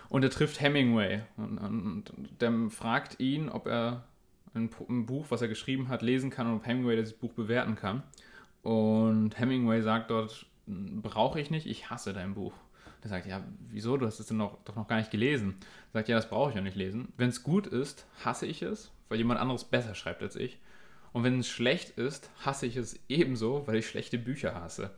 [0.09, 1.23] und er trifft Hemingway.
[1.37, 4.05] Und, und, und der fragt ihn, ob er
[4.55, 7.75] ein, ein Buch, was er geschrieben hat, lesen kann und ob Hemingway das Buch bewerten
[7.75, 8.05] kann.
[8.65, 12.55] Und Hemingway sagt dort, brauche ich nicht, ich hasse dein Buch.
[13.03, 13.99] Der sagt, ja, wieso?
[13.99, 15.57] Du hast es denn noch, doch noch gar nicht gelesen.
[15.93, 17.13] Er sagt, ja, das brauche ich ja nicht lesen.
[17.19, 20.59] Wenn es gut ist, hasse ich es, weil jemand anderes besser schreibt als ich.
[21.13, 24.91] Und wenn es schlecht ist, hasse ich es ebenso, weil ich schlechte Bücher hasse.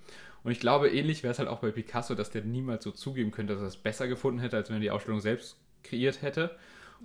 [0.44, 3.32] Und ich glaube, ähnlich wäre es halt auch bei Picasso, dass der niemals so zugeben
[3.32, 6.56] könnte, dass er es besser gefunden hätte, als wenn er die Ausstellung selbst kreiert hätte.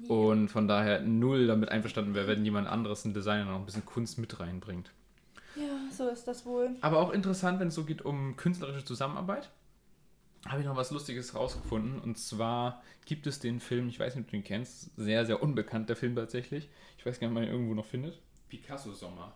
[0.03, 0.15] Ja.
[0.15, 3.85] Und von daher null damit einverstanden wäre, wenn jemand anderes, ein Designer, noch ein bisschen
[3.85, 4.91] Kunst mit reinbringt.
[5.91, 6.75] So ist das wohl.
[6.81, 9.49] Aber auch interessant, wenn es so geht um künstlerische Zusammenarbeit.
[10.47, 11.99] Habe ich noch was Lustiges rausgefunden.
[11.99, 15.43] Und zwar gibt es den Film, ich weiß nicht, ob du ihn kennst, sehr, sehr
[15.43, 16.69] unbekannt, der Film tatsächlich.
[16.97, 18.19] Ich weiß gar nicht, ob man ihn irgendwo noch findet.
[18.49, 19.33] Picasso Sommer.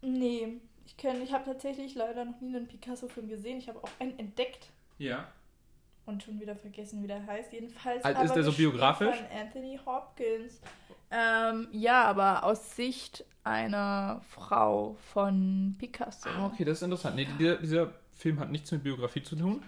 [0.00, 3.58] Nee, ich kenne, ich habe tatsächlich leider noch nie einen Picasso-Film gesehen.
[3.58, 5.26] Ich habe auch einen entdeckt Ja.
[6.06, 7.52] und schon wieder vergessen, wie der heißt.
[7.52, 8.04] Jedenfalls.
[8.04, 9.16] Also ist aber der so biografisch?
[9.16, 10.60] Von Anthony Hopkins.
[11.10, 16.28] Ähm, ja, aber aus Sicht einer Frau von Picasso.
[16.28, 17.16] Ah, okay, das ist interessant.
[17.16, 19.62] Nee, dieser, dieser Film hat nichts mit Biografie zu tun.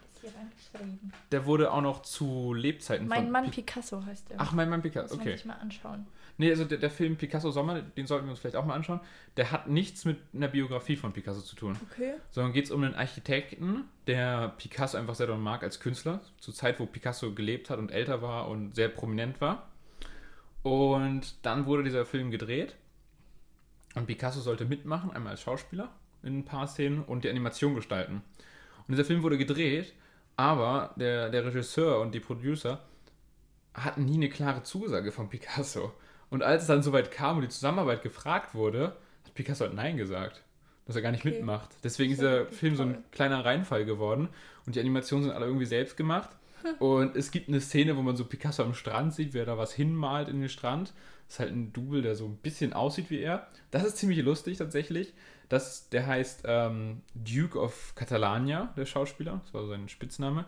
[1.30, 4.40] Der wurde auch noch zu Lebzeiten Mein Mann Pi- Picasso heißt der.
[4.40, 5.36] Ach, mein Mann Muss Picasso, man okay.
[5.36, 6.06] sich mal anschauen.
[6.38, 9.00] Nee, also der, der Film Picasso Sommer, den sollten wir uns vielleicht auch mal anschauen.
[9.36, 11.76] Der hat nichts mit einer Biografie von Picasso zu tun.
[11.92, 12.14] Okay.
[12.30, 16.54] sondern geht es um einen Architekten, der Picasso einfach sehr doll mag als Künstler, zur
[16.54, 19.68] Zeit, wo Picasso gelebt hat und älter war und sehr prominent war.
[20.62, 22.74] Und dann wurde dieser Film gedreht
[23.94, 25.90] und Picasso sollte mitmachen, einmal als Schauspieler
[26.22, 28.22] in ein paar Szenen und die Animation gestalten.
[28.86, 29.92] Und dieser Film wurde gedreht,
[30.36, 32.80] aber der, der Regisseur und die Producer
[33.74, 35.92] hatten nie eine klare Zusage von Picasso.
[36.30, 39.96] Und als es dann soweit kam und die Zusammenarbeit gefragt wurde, hat Picasso halt Nein
[39.96, 40.42] gesagt.
[40.86, 41.36] Dass er gar nicht Okay.
[41.36, 41.70] mitmacht.
[41.82, 42.94] Deswegen ist der Film so toll.
[42.94, 44.28] ein kleiner Reinfall geworden.
[44.66, 46.30] Und die Animationen sind alle irgendwie selbst gemacht.
[46.78, 49.58] Und es gibt eine Szene, wo man so Picasso am Strand sieht, wie er da
[49.58, 50.92] was hinmalt in den Strand.
[51.26, 53.46] Das ist halt ein Double, der so ein bisschen aussieht wie er.
[53.70, 55.14] Das ist ziemlich lustig tatsächlich.
[55.48, 59.40] Das, der heißt ähm, Duke of Catalania, der Schauspieler.
[59.44, 60.46] Das war sein Spitzname.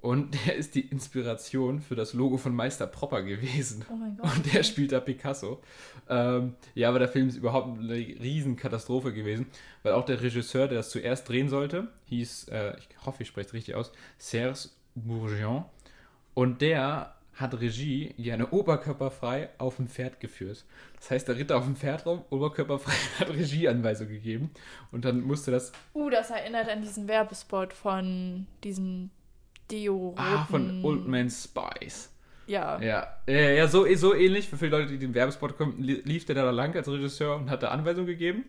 [0.00, 3.84] Und der ist die Inspiration für das Logo von Meister Propper gewesen.
[3.90, 4.36] Oh mein Gott.
[4.36, 5.60] Und der spielt da Picasso.
[6.08, 9.46] Ähm, ja, aber der Film ist überhaupt eine Riesenkatastrophe gewesen,
[9.82, 13.48] weil auch der Regisseur, der das zuerst drehen sollte, hieß, äh, ich hoffe, ich spreche
[13.48, 15.64] es richtig aus, Serge Bourgeon.
[16.34, 20.64] Und der hat Regie gerne oberkörperfrei auf dem Pferd geführt.
[20.98, 24.50] Das heißt, der Ritter auf dem Pferd rum, oberkörperfrei, hat Regieanweisung gegeben.
[24.90, 29.10] Und dann musste das Uh, das erinnert an diesen Werbespot von diesem
[29.70, 32.10] Deo ah, von Old Man Spice.
[32.46, 32.80] Ja.
[32.80, 34.48] Ja, ja, ja so, so ähnlich.
[34.48, 37.50] Für viele Leute, die den Werbespot kommen, li- lief der da lang als Regisseur und
[37.50, 38.44] hat da Anweisungen gegeben.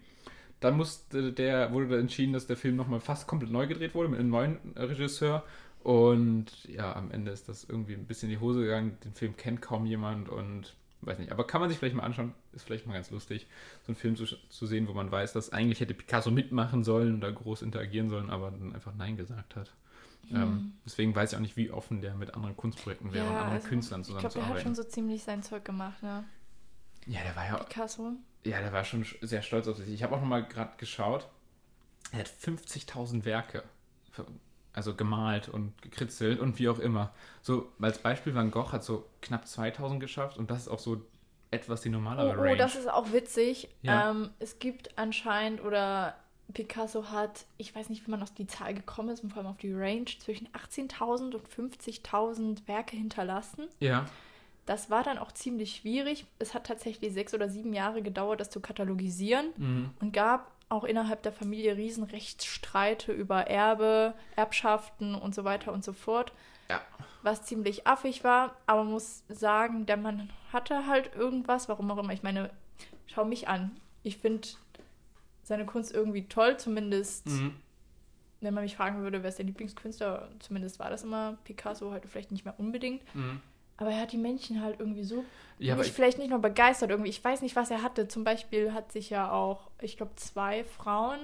[0.62, 4.10] Dann musste der, wurde da entschieden, dass der Film nochmal fast komplett neu gedreht wurde
[4.10, 5.44] mit einem neuen äh, Regisseur.
[5.84, 8.98] Und ja, am Ende ist das irgendwie ein bisschen in die Hose gegangen.
[9.04, 11.32] Den Film kennt kaum jemand und weiß nicht.
[11.32, 12.34] Aber kann man sich vielleicht mal anschauen.
[12.52, 13.48] Ist vielleicht mal ganz lustig,
[13.84, 17.16] so einen Film zu, zu sehen, wo man weiß, dass eigentlich hätte Picasso mitmachen sollen
[17.18, 19.72] oder groß interagieren sollen, aber dann einfach Nein gesagt hat.
[20.32, 23.54] Ähm, deswegen weiß ich auch nicht, wie offen der mit anderen Kunstprojekten wäre und anderen
[23.54, 24.76] also, Künstlern Ich glaube, der hat zusammenzuarbeiten.
[24.76, 26.24] schon so ziemlich sein Zeug gemacht, ne?
[27.08, 28.12] Ja, der war ja, Picasso.
[28.46, 29.90] ja, der war schon sch- sehr stolz auf sich.
[29.90, 31.28] Ich habe auch noch mal gerade geschaut.
[32.12, 33.64] Er hat 50.000 Werke,
[34.74, 37.12] also gemalt und gekritzelt und wie auch immer.
[37.42, 41.02] So als Beispiel Van Gogh hat so knapp 2.000 geschafft und das ist auch so
[41.52, 42.58] etwas die Oh, normalere oh, Range.
[42.58, 43.70] das ist auch witzig.
[43.82, 44.12] Ja.
[44.12, 46.16] Ähm, es gibt anscheinend, oder
[46.54, 49.52] Picasso hat, ich weiß nicht, wie man auf die Zahl gekommen ist, und vor allem
[49.52, 53.68] auf die Range, zwischen 18.000 und 50.000 Werke hinterlassen.
[53.80, 54.06] ja,
[54.66, 56.26] Das war dann auch ziemlich schwierig.
[56.38, 59.90] Es hat tatsächlich sechs oder sieben Jahre gedauert, das zu katalogisieren mhm.
[60.00, 65.94] und gab auch innerhalb der Familie Riesenrechtsstreite über Erbe, Erbschaften und so weiter und so
[65.94, 66.32] fort.
[66.70, 66.82] Ja.
[67.24, 71.98] Was ziemlich affig war, aber man muss sagen, der Mann hatte halt irgendwas, warum auch
[71.98, 72.14] immer.
[72.14, 72.50] Ich meine,
[73.08, 73.76] schau mich an.
[74.04, 74.48] Ich finde
[75.44, 77.56] seine Kunst irgendwie toll, zumindest Mhm.
[78.42, 82.08] wenn man mich fragen würde, wer ist der Lieblingskünstler, zumindest war das immer Picasso, heute
[82.08, 83.04] vielleicht nicht mehr unbedingt.
[83.16, 83.42] Mhm.
[83.78, 85.24] Aber er hat die Menschen halt irgendwie so
[85.58, 87.10] Ja, aber nicht, ich, vielleicht nicht nur begeistert irgendwie.
[87.10, 88.08] Ich weiß nicht, was er hatte.
[88.08, 91.20] Zum Beispiel hat sich ja auch, ich glaube, zwei Frauen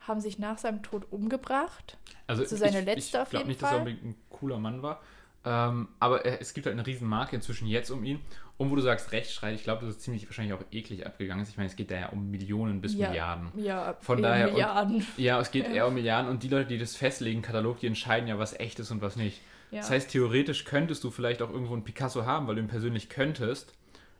[0.00, 1.98] haben sich nach seinem Tod umgebracht.
[2.26, 3.78] also so seine ich, letzte ich auf jeden nicht, dass er Fall.
[3.80, 5.00] unbedingt ein cooler Mann war.
[5.44, 8.20] Ähm, aber er, es gibt halt eine riesen Marke inzwischen jetzt um ihn.
[8.58, 11.46] Und wo du sagst Rechtsstreit, ich glaube, das ist ziemlich wahrscheinlich auch eklig abgegangen.
[11.48, 13.08] Ich meine, es geht da ja um Millionen bis Ja.
[13.08, 13.48] Milliarden.
[13.56, 15.06] Ja, Von eher daher- und- Milliarden.
[15.16, 15.72] Ja, es geht Ja.
[15.74, 18.78] eher um Milliarden und die Leute, die das festlegen, Katalog, die entscheiden ja, was echt
[18.80, 19.40] ist und was nicht.
[19.70, 19.78] Ja.
[19.80, 23.08] Das heißt, theoretisch könntest du vielleicht auch irgendwo einen Picasso haben, weil du ihn persönlich
[23.08, 23.72] könntest,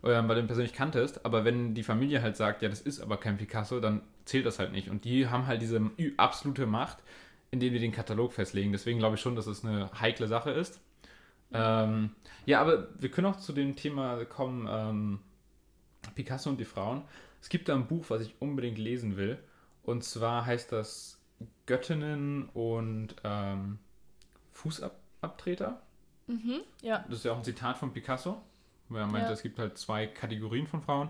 [0.02, 3.18] weil du ihn persönlich kanntest, aber wenn die Familie halt sagt, ja, das ist aber
[3.18, 4.88] kein Picasso, dann zählt das halt nicht.
[4.88, 5.80] Und die haben halt diese
[6.16, 6.98] absolute Macht,
[7.50, 8.72] indem die den Katalog festlegen.
[8.72, 10.80] Deswegen glaube ich schon, dass es eine heikle Sache ist.
[11.52, 12.10] Ähm,
[12.46, 15.18] ja, aber wir können auch zu dem Thema kommen, ähm,
[16.14, 17.02] Picasso und die Frauen.
[17.42, 19.38] Es gibt da ein Buch, was ich unbedingt lesen will.
[19.82, 21.18] Und zwar heißt das
[21.66, 23.78] Göttinnen und ähm,
[24.52, 25.80] Fußabtreter.
[26.26, 26.60] Mhm.
[26.82, 27.04] Ja.
[27.08, 28.40] Das ist ja auch ein Zitat von Picasso,
[28.90, 29.32] wo er meinte, Ja.
[29.32, 31.08] es gibt halt zwei Kategorien von Frauen.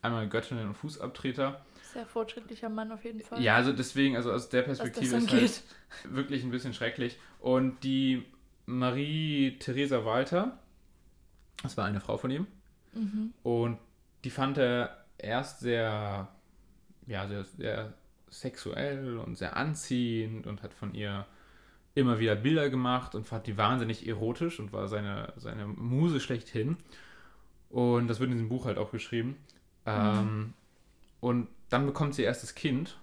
[0.00, 1.60] Einmal Göttinnen und Fußabtreter.
[1.92, 3.40] Sehr fortschrittlicher Mann auf jeden Fall.
[3.42, 5.62] Ja, also deswegen, also aus der Perspektive ist halt
[6.08, 7.18] wirklich ein bisschen schrecklich.
[7.40, 8.24] Und die
[8.66, 10.58] Marie Theresa Walter,
[11.62, 12.46] das war eine Frau von ihm,
[12.94, 13.34] Mhm.
[13.42, 13.78] Und
[14.24, 16.28] die fand er erst sehr,
[17.06, 17.94] ja, sehr, sehr
[18.30, 21.26] sexuell und sehr anziehend und hat von ihr
[21.94, 26.76] immer wieder Bilder gemacht und fand die wahnsinnig erotisch und war seine, seine Muse schlechthin.
[27.70, 29.36] Und das wird in diesem Buch halt auch geschrieben.
[29.84, 30.54] Ähm,
[31.20, 32.98] und dann bekommt sie erst das Kind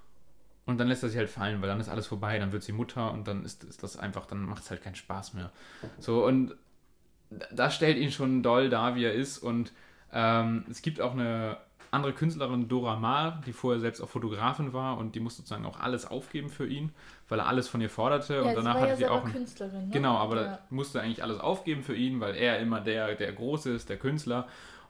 [0.65, 2.71] und dann lässt er sie halt fallen, weil dann ist alles vorbei, dann wird sie
[2.71, 5.52] Mutter und dann ist, ist das einfach, dann macht es halt keinen Spaß mehr.
[5.99, 6.56] So, und
[7.52, 9.39] das stellt ihn schon doll da, wie er ist.
[9.39, 9.73] Und
[10.12, 11.58] ähm, es gibt auch eine
[11.93, 15.79] andere Künstlerin, Dora Maar, die vorher selbst auch Fotografin war und die musste sozusagen auch
[15.79, 16.91] alles aufgeben für ihn,
[17.29, 18.36] weil er alles von ihr forderte.
[18.36, 19.25] Ja, und danach hatte ja sie auch.
[19.25, 19.93] Ein, Künstlerin, ne?
[19.93, 20.60] Genau, aber ja.
[20.69, 24.47] musste eigentlich alles aufgeben für ihn, weil er immer der, der Große ist, der Künstler.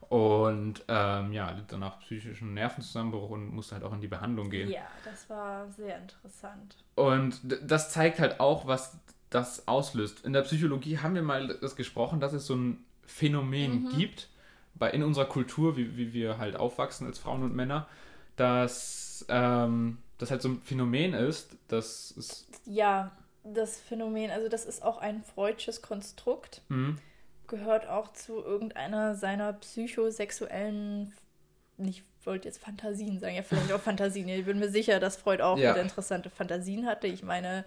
[0.08, 4.70] Und ähm, ja, litt danach psychischen Nervenzusammenbruch und musste halt auch in die Behandlung gehen.
[4.70, 6.76] Ja, das war sehr interessant.
[6.94, 8.98] Und das zeigt halt auch, was
[9.30, 10.24] das auslöst.
[10.24, 14.28] In der Psychologie haben wir mal das gesprochen, dass es so ein Phänomen gibt,
[14.74, 17.86] bei, in unserer Kultur, wie, wie wir halt aufwachsen als Frauen und Männer,
[18.36, 22.46] dass ähm, das halt so ein Phänomen ist, dass es.
[22.66, 23.12] Ja,
[23.44, 26.98] das Phänomen, also das ist auch ein freudsches Konstrukt, Hm,
[27.46, 31.12] gehört auch zu irgendeiner seiner psychosexuellen,
[31.78, 34.28] ich wollte jetzt Fantasien sagen, ja vielleicht auch Fantasien.
[34.28, 35.70] Ich bin mir sicher, dass Freud auch Ja.
[35.70, 37.06] wieder interessante Fantasien hatte.
[37.06, 37.64] Ich meine,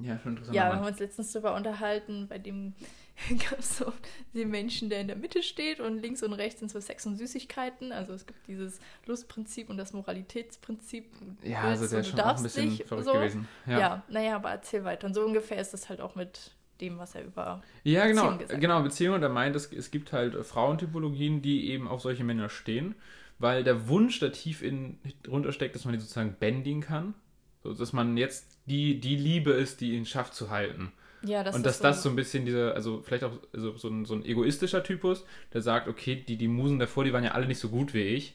[0.00, 0.56] ja, schon interessant.
[0.56, 2.74] ja, wir haben uns letztens darüber unterhalten, bei dem
[3.50, 3.92] gab es so
[4.34, 7.16] den Menschen, der in der Mitte steht und links und rechts sind so Sex und
[7.16, 7.92] Süßigkeiten.
[7.92, 11.06] Also es gibt dieses Lustprinzip und das Moralitätsprinzip.
[11.42, 13.12] Ja, also der und ist schon auch ein bisschen nicht, verrückt so.
[13.12, 13.48] gewesen.
[13.66, 13.78] Ja.
[13.78, 14.02] Ja.
[14.08, 15.06] naja, aber erzähl weiter.
[15.06, 17.62] Und so ungefähr ist das halt auch mit dem, was er über.
[17.84, 18.60] Ja, genau, Beziehung gesagt.
[18.60, 19.14] genau, Beziehung.
[19.14, 22.96] Und er meint, es, es gibt halt Frauentypologien, die eben auf solche Männer stehen,
[23.38, 27.14] weil der Wunsch da tief in, drunter steckt, dass man die sozusagen bändigen kann.
[27.62, 30.92] So, dass man jetzt die, die Liebe ist, die ihn schafft zu halten.
[31.24, 34.04] Ja, das und dass das so ein bisschen diese, also vielleicht auch so, so, ein,
[34.04, 37.46] so ein egoistischer Typus, der sagt, okay, die, die Musen davor, die waren ja alle
[37.46, 38.34] nicht so gut wie ich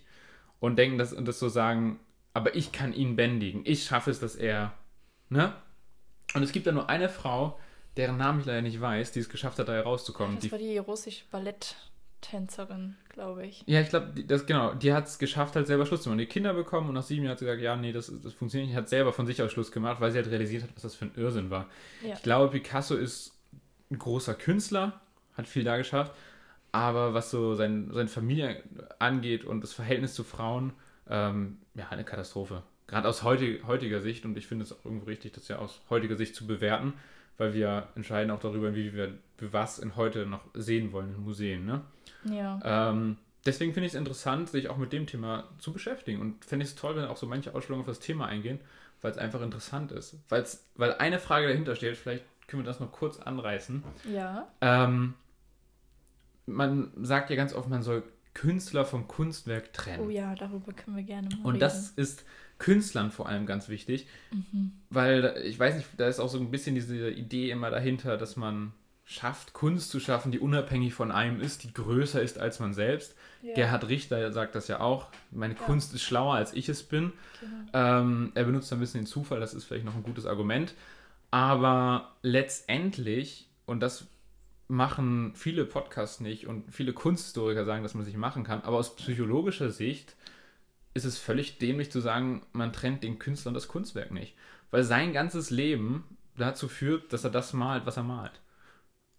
[0.60, 1.99] und denken das und das so sagen,
[2.34, 3.62] aber ich kann ihn bändigen.
[3.65, 4.73] Ich schaffe es, dass er,
[5.30, 5.54] ne?
[6.34, 7.60] Und es gibt da nur eine Frau,
[7.97, 10.36] deren Namen ich leider nicht weiß, die es geschafft hat, da herauszukommen.
[10.36, 11.23] Das Die, war die russische
[12.19, 13.63] Balletttänzerin, glaube ich.
[13.65, 16.19] ja, ich glaube, das genau, die hat es geschafft, halt selber Schluss zu machen.
[16.19, 18.69] Die Kinder bekommen und nach sieben Jahren hat sie gesagt, ja, nee, das, das funktioniert
[18.69, 18.77] nicht.
[18.77, 21.05] Hat selber von sich aus Schluss gemacht, weil sie halt realisiert hat, was das für
[21.05, 21.67] ein Irrsinn war.
[22.05, 22.13] Ja.
[22.13, 23.38] Ich glaube, Picasso ist
[23.91, 25.01] ein großer Künstler,
[25.36, 26.13] hat viel da geschafft,
[26.71, 28.63] aber was so sein, seine Familie
[28.99, 30.73] angeht und das Verhältnis zu Frauen,
[31.10, 32.63] ähm, ja, eine Katastrophe.
[32.88, 35.82] Gerade aus heutig, heutiger Sicht und ich finde es auch irgendwo richtig, das ja aus
[35.89, 36.93] heutiger Sicht zu bewerten,
[37.39, 41.65] weil wir entscheiden auch darüber, wie wir was in heute noch sehen wollen in Museen.
[41.65, 41.82] Ne?
[42.25, 42.60] Ja.
[42.91, 46.19] Ähm, deswegen finde ich es interessant, sich auch mit dem Thema zu beschäftigen.
[46.21, 48.60] Und fände ich es toll, wenn auch so manche Ausstellungen auf das Thema eingehen,
[49.02, 50.17] weil es einfach interessant ist.
[50.28, 53.84] Weil's, weil eine Frage dahinter steht, vielleicht können wir das noch kurz anreißen.
[54.13, 54.47] Ja.
[54.60, 55.13] Ähm,
[56.45, 60.04] man sagt ja ganz oft, man soll Künstler vom Kunstwerk trennen.
[60.06, 61.60] Oh ja, darüber können wir gerne mal Und reden.
[61.60, 62.25] das ist
[62.60, 64.72] Künstlern vor allem ganz wichtig, Mhm.
[64.89, 68.36] weil ich weiß nicht, da ist auch so ein bisschen diese Idee immer dahinter, dass
[68.36, 68.74] man
[69.06, 73.15] schafft, Kunst zu schaffen, die unabhängig von einem ist, die größer ist als man selbst.
[73.41, 75.08] Ja, Gerhard Richter sagt das ja auch.
[75.32, 75.60] Meine Ja.
[75.62, 77.12] Kunst ist schlauer, als ich es bin.
[77.41, 77.56] genau.
[77.74, 80.76] Ähm, er benutzt ein bisschen den Zufall, das ist vielleicht noch ein gutes Argument.
[81.32, 84.06] Aber letztendlich, und das
[84.67, 88.95] machen viele Podcasts nicht und viele Kunsthistoriker sagen, dass man sich machen kann, aber aus
[88.95, 90.15] psychologischer Sicht
[90.93, 94.36] ist es völlig dämlich zu sagen, man trennt den Künstler und das Kunstwerk nicht.
[94.71, 96.04] Weil sein ganzes Leben
[96.38, 98.39] dazu führt, dass er das malt, was er malt.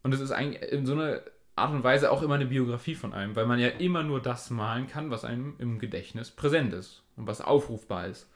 [0.03, 1.21] Und es ist eigentlich in so einer
[1.57, 4.51] Art und Weise auch immer eine Biografie von einem, weil man ja immer nur das
[4.51, 8.29] malen kann, was einem im Gedächtnis präsent ist und was aufrufbar ist.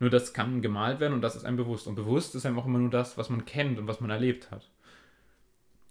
[0.00, 1.88] Nur das kann gemalt werden und das ist einem bewusst.
[1.88, 4.50] Und bewusst ist einem auch immer nur das, was man kennt und was man erlebt
[4.50, 4.70] hat.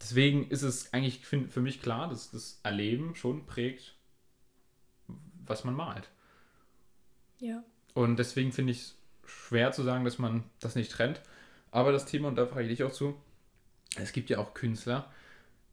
[0.02, 3.96] Deswegen ist es eigentlich für mich klar, dass das Erleben schon prägt,
[5.46, 6.10] was man malt.
[7.40, 7.64] Ja.
[7.94, 8.96] Und deswegen finde ich es
[9.26, 11.22] schwer zu sagen, dass man das nicht trennt.
[11.72, 13.16] Aber das Thema, und da frage ich dich auch zu,
[14.00, 15.12] es gibt ja auch Künstler,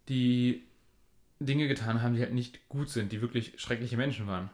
[0.08, 0.64] die
[1.40, 4.50] Dinge getan haben, die halt nicht gut sind, die wirklich schreckliche Menschen waren.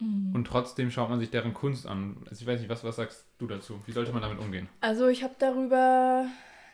[0.00, 0.34] Mhm.
[0.34, 2.16] Und trotzdem schaut man sich deren Kunst an.
[2.28, 3.80] Also ich weiß nicht, was, was sagst du dazu?
[3.86, 4.68] Wie sollte man damit umgehen?
[4.80, 6.26] Also ich habe darüber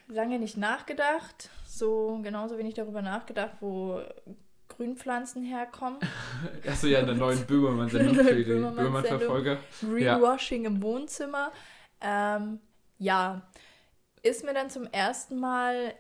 [0.08, 1.50] lange nicht nachgedacht.
[1.66, 4.02] So genauso wenig darüber nachgedacht, wo
[4.76, 5.98] Grünpflanzen herkommen.
[6.68, 8.44] Achso, ja, in der neuen Böhmermann-Sendung für die.
[8.44, 9.58] Böhmermann-Verfolger.
[9.80, 11.52] Greenwashing im Wohnzimmer.
[12.00, 12.60] Ähm,
[12.98, 13.42] ja,
[14.22, 15.94] ist mir dann zum ersten Mal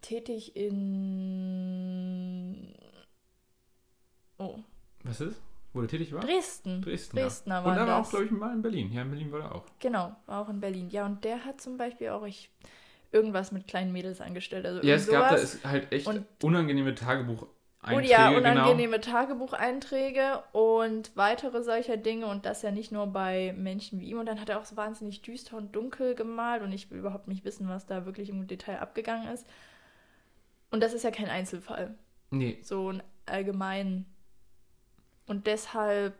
[0.00, 0.74] Tätig in
[5.04, 5.40] Was ist?
[5.72, 6.20] Wo er tätig war?
[6.20, 6.82] Dresden.
[6.82, 7.16] Dresden.
[7.16, 7.62] Dresdner ja.
[7.64, 8.92] Und er war auch, glaube ich, mal in Berlin.
[8.92, 9.64] Ja, in Berlin war er auch.
[9.80, 10.88] Genau, war auch in Berlin.
[10.90, 12.50] Ja, und der hat zum Beispiel auch ich,
[13.12, 14.66] irgendwas mit kleinen Mädels angestellt.
[14.66, 15.54] Also Ja, es gab da sowas.
[15.54, 17.52] ist halt echt Und- unangenehme Tagebucheinträge.
[17.96, 18.38] Und ja, genau.
[18.50, 24.18] unangenehme Tagebucheinträge und weitere solcher Dinge und das ja nicht nur bei Menschen wie ihm.
[24.18, 27.28] Und dann hat er auch so wahnsinnig düster und dunkel gemalt und ich will überhaupt
[27.28, 29.46] nicht wissen, was da wirklich im Detail abgegangen ist.
[30.70, 31.94] Und das ist ja kein Einzelfall,
[32.30, 34.04] Nee, so ein allgemein.
[35.26, 36.14] Und deshalb,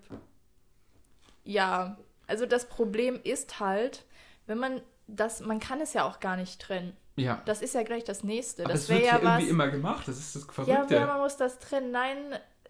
[1.44, 4.04] ja, also das Problem ist halt,
[4.46, 6.96] wenn man das, man kann es ja auch gar nicht trennen.
[7.16, 7.42] ja.
[7.46, 8.64] Das ist ja gleich das nächste.
[8.64, 9.22] Aber das es wird ja ja was.
[9.22, 10.08] irgendwie immer gemacht.
[10.08, 10.94] Das ist das Verrückte.
[10.94, 11.90] ja, man muss das trennen.
[11.90, 12.16] Nein,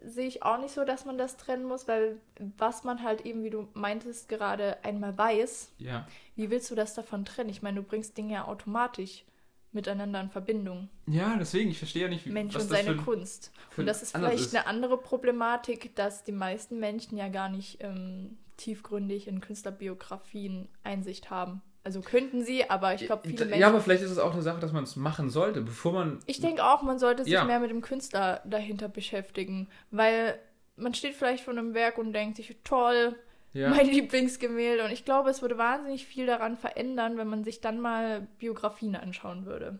[0.01, 2.17] sehe ich auch nicht so, dass man das trennen muss, weil
[2.57, 6.07] was man halt eben, wie du meintest, gerade einmal weiß, ja.
[6.35, 7.49] wie willst du das davon trennen?
[7.49, 9.25] Ich meine, du bringst Dinge ja automatisch
[9.71, 10.89] miteinander in Verbindung.
[11.07, 13.51] Ja, deswegen, ich verstehe ja nicht, wie Mensch was und das seine für, Kunst.
[13.69, 14.55] für Und das ist vielleicht ist.
[14.55, 21.29] eine andere Problematik, dass die meisten Menschen ja gar nicht ähm, tiefgründig in Künstlerbiografien Einsicht
[21.29, 21.61] haben.
[21.83, 23.61] Also könnten sie, aber ich glaube, viele Menschen.
[23.61, 26.19] Ja, aber vielleicht ist es auch eine Sache, dass man es machen sollte, bevor man.
[26.25, 27.45] Ich denke auch, man sollte sich Ja.
[27.45, 30.37] mehr mit dem Künstler dahinter beschäftigen, weil
[30.75, 33.15] man steht vielleicht vor einem Werk und denkt sich, toll,
[33.53, 34.85] Ja, mein Lieblingsgemälde.
[34.85, 38.95] Und ich glaube, es würde wahnsinnig viel daran verändern, wenn man sich dann mal Biografien
[38.95, 39.79] anschauen würde.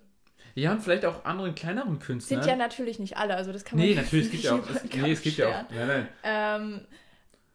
[0.56, 2.48] ja, und vielleicht auch anderen kleineren Sind Künstlern.
[2.48, 4.58] ja natürlich nicht alle, also das kann man nee, natürlich, es gibt ja auch.
[4.70, 5.70] nicht Es, nee, es gibt ja auch.
[5.72, 6.08] Nein, nein.
[6.24, 6.82] Ähm,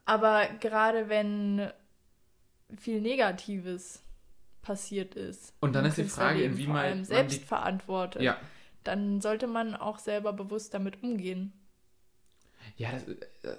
[0.05, 1.71] aber gerade wenn
[2.79, 4.03] viel Negatives
[4.63, 5.53] passiert ist.
[5.61, 8.23] Und dann ist die Frage, inwieweit die- selbst verantwortet.
[8.23, 8.39] Ja,
[8.85, 11.53] Dann sollte man auch selber bewusst damit umgehen.
[12.77, 13.05] Ja, das,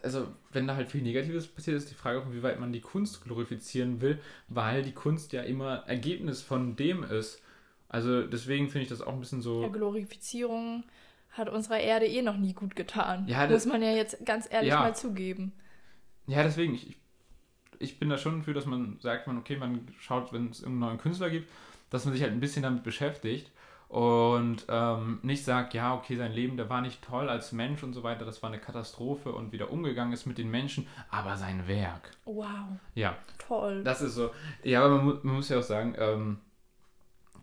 [0.03, 3.23] also wenn da halt viel Negatives passiert, ist die Frage auch, inwieweit man die Kunst
[3.23, 7.41] glorifizieren will, weil die Kunst ja immer Ergebnis von dem ist.
[7.87, 9.69] Also deswegen finde ich das auch ein bisschen Ja, so.
[9.71, 10.83] Glorifizierung
[11.31, 13.27] hat unserer Erde eh noch nie gut getan.
[13.27, 14.79] Ja, das- Muss man ja jetzt ganz ehrlich Ja.
[14.79, 15.53] mal zugeben.
[16.27, 16.97] Ja, deswegen, ich, ich-
[17.77, 20.79] ich bin da schon für, dass man sagt, man, okay, man schaut, wenn es irgendeinen
[20.91, 21.49] neuen Künstler gibt,
[21.89, 23.51] dass man sich halt ein bisschen damit beschäftigt
[23.87, 27.93] und ähm, nicht sagt, ja, okay, sein Leben, der war nicht toll als Mensch und
[27.93, 31.67] so weiter, das war eine Katastrophe und wieder umgegangen ist mit den Menschen, aber sein
[31.67, 32.11] Werk.
[32.25, 32.47] Wow,
[32.95, 33.83] Ja, toll.
[33.83, 34.31] Das ist so.
[34.63, 36.39] Ja, aber man, man muss ja auch sagen, ähm,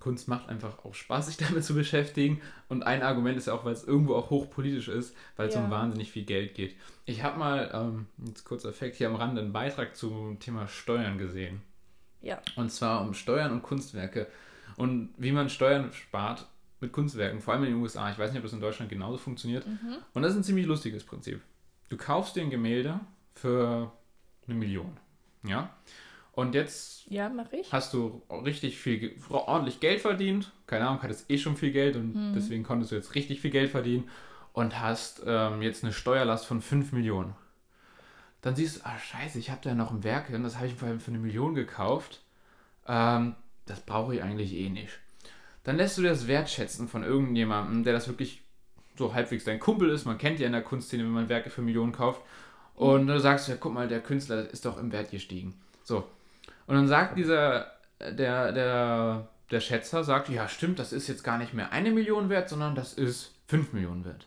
[0.01, 2.41] Kunst macht einfach auch Spaß, sich damit zu beschäftigen.
[2.69, 5.63] Und ein Argument ist ja auch, weil es irgendwo auch hochpolitisch ist, weil es Ja.
[5.65, 6.75] um wahnsinnig viel Geld geht.
[7.05, 11.19] Ich habe mal, ähm, jetzt kurzer Effekt hier am Rande, einen Beitrag zum Thema Steuern
[11.19, 11.63] gesehen.
[12.21, 12.41] ja.
[12.57, 14.27] Und zwar um Steuern und Kunstwerke.
[14.83, 16.45] Und wie man Steuern spart
[16.81, 18.11] mit Kunstwerken, vor allem in den USA.
[18.11, 19.65] Ich weiß nicht, ob das in Deutschland genauso funktioniert.
[19.65, 19.99] Mhm.
[20.13, 21.41] Und das ist ein ziemlich lustiges Prinzip.
[21.89, 22.99] Du kaufst dir ein Gemälde
[23.33, 23.93] für
[24.49, 24.97] eine Million.
[25.45, 25.71] Ja?
[26.33, 27.31] Und jetzt Ja,
[27.71, 30.51] hast du richtig viel, ordentlich Geld verdient.
[30.67, 32.35] Keine Ahnung, hattest eh schon viel Geld und Mhm.
[32.35, 34.09] deswegen konntest du jetzt richtig viel Geld verdienen
[34.53, 37.37] und hast ähm, jetzt eine Steuerlast von 5 Millionen.
[38.41, 40.89] Dann siehst du, ah scheiße, ich habe da noch ein Werk das habe ich vor
[40.89, 42.23] allem für eine Million gekauft.
[42.89, 43.37] Ähm,
[43.67, 44.99] das brauche ich eigentlich eh nicht.
[45.65, 48.43] Dann lässt du dir das wertschätzen von irgendjemandem, der das wirklich
[48.97, 50.05] so halbwegs dein Kumpel ist.
[50.05, 52.21] Man kennt ja in der Kunstszene, wenn man Werke für Millionen kauft.
[52.75, 55.61] Und du sagst, ja, guck mal, der Künstler ist doch im Wert gestiegen.
[55.85, 56.09] So.
[56.67, 61.39] Und dann sagt dieser, der, der, der Schätzer, sagt, ja, stimmt, das ist jetzt gar
[61.39, 64.27] nicht mehr eine Million wert, sondern das ist 5 Millionen wert.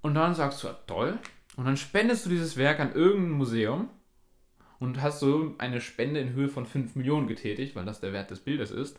[0.00, 1.18] Und dann sagst du, ja, toll.
[1.56, 3.90] Und dann spendest du dieses Werk an irgendein Museum
[4.82, 8.32] und hast so eine Spende in Höhe von 5 Millionen getätigt, weil das der Wert
[8.32, 8.98] des Bildes ist.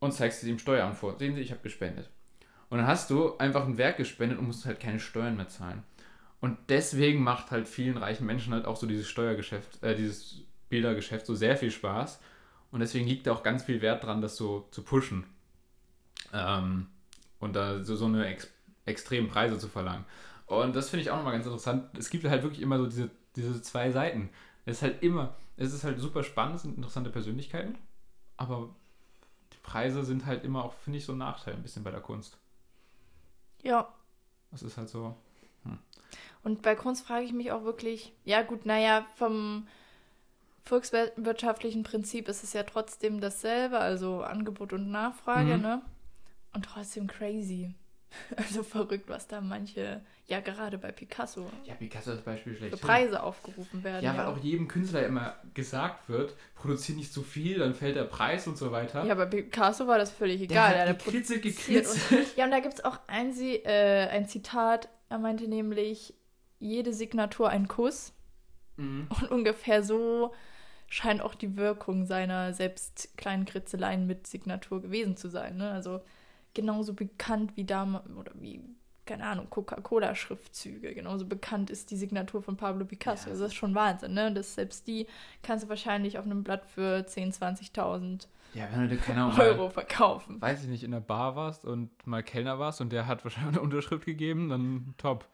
[0.00, 1.16] Und zeigst es dem Steueramt vor.
[1.16, 2.10] Sehen Sie, ich habe gespendet.
[2.68, 5.84] Und dann hast du einfach ein Werk gespendet und musst halt keine Steuern mehr zahlen.
[6.40, 11.24] Und deswegen macht halt vielen reichen Menschen halt auch so dieses Steuergeschäft, äh, dieses Bildergeschäft
[11.24, 12.20] so sehr viel Spaß.
[12.72, 15.22] Und deswegen liegt da auch ganz viel Wert dran, das so zu pushen.
[16.32, 16.88] Ähm,
[17.38, 18.48] und da so, so eine ex
[18.86, 20.04] extremen Preise zu verlangen.
[20.46, 21.84] Und das finde ich auch nochmal ganz interessant.
[21.96, 24.30] Es gibt halt wirklich immer so diese, diese zwei Seiten.
[24.68, 27.78] Es ist halt immer, es ist halt super spannend, es sind interessante Persönlichkeiten,
[28.36, 28.68] aber
[29.54, 32.02] die Preise sind halt immer auch, finde ich, so ein Nachteil ein bisschen bei der
[32.02, 32.36] Kunst.
[33.62, 33.88] Ja.
[34.50, 35.16] Das ist halt so.
[36.44, 39.66] Und bei Kunst frage ich mich auch wirklich, ja gut, naja, vom
[40.64, 45.62] volkswirtschaftlichen Prinzip ist es ja trotzdem dasselbe, also Angebot und Nachfrage, Mhm.
[45.62, 45.82] ne?
[46.52, 47.74] Und trotzdem crazy.
[48.36, 52.80] Also verrückt, was da manche, ja gerade bei Picasso, Ja, Picasso das Beispiel für schlecht.
[52.82, 54.04] Preise aufgerufen werden.
[54.04, 58.04] Ja, weil auch jedem Künstler immer gesagt wird, produziert nicht zu viel, dann fällt der
[58.04, 59.04] Preis und so weiter.
[59.04, 60.74] Ja, bei Picasso war das völlig egal.
[60.74, 62.28] der der hat gekritzelt, produziert gekritzelt.
[62.28, 66.14] Und, ja, und da gibt es auch ein, äh, ein Zitat, er meinte nämlich,
[66.60, 68.12] jede Signatur ein Kuss.
[68.76, 69.08] Mhm.
[69.20, 70.32] Und ungefähr so
[70.88, 75.56] scheint auch die Wirkung seiner selbst kleinen Kritzeleien mit Signatur gewesen zu sein.
[75.58, 75.70] Ne?
[75.70, 76.00] Also
[76.54, 78.62] genauso bekannt wie damals oder wie
[79.08, 80.94] keine Ahnung, Coca-Cola-Schriftzüge.
[80.94, 83.30] Genauso bekannt ist die Signatur von Pablo Picasso.
[83.30, 83.36] Ja.
[83.36, 84.32] Das ist schon Wahnsinn, ne?
[84.32, 85.06] Das, selbst die
[85.42, 89.64] kannst du wahrscheinlich auf einem Blatt für 10.000, 20.000 Ja, wenn du dir keine Euro
[89.64, 90.40] mal, verkaufen.
[90.42, 93.54] weiß ich nicht, in der Bar warst und mal Kellner warst und der hat wahrscheinlich
[93.54, 95.26] eine Unterschrift gegeben, dann top.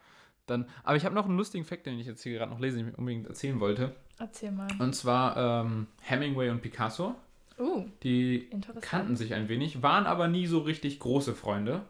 [0.45, 2.77] Dann, aber ich habe noch einen lustigen Fakt, den ich jetzt hier gerade noch lese,
[2.77, 3.93] den ich unbedingt erzählen wollte.
[4.19, 4.67] Erzähl mal.
[4.79, 7.15] Und zwar ähm, Hemingway und Picasso.
[7.57, 8.49] Uh, Die
[8.81, 11.81] kannten sich ein wenig, waren aber nie so richtig große Freunde.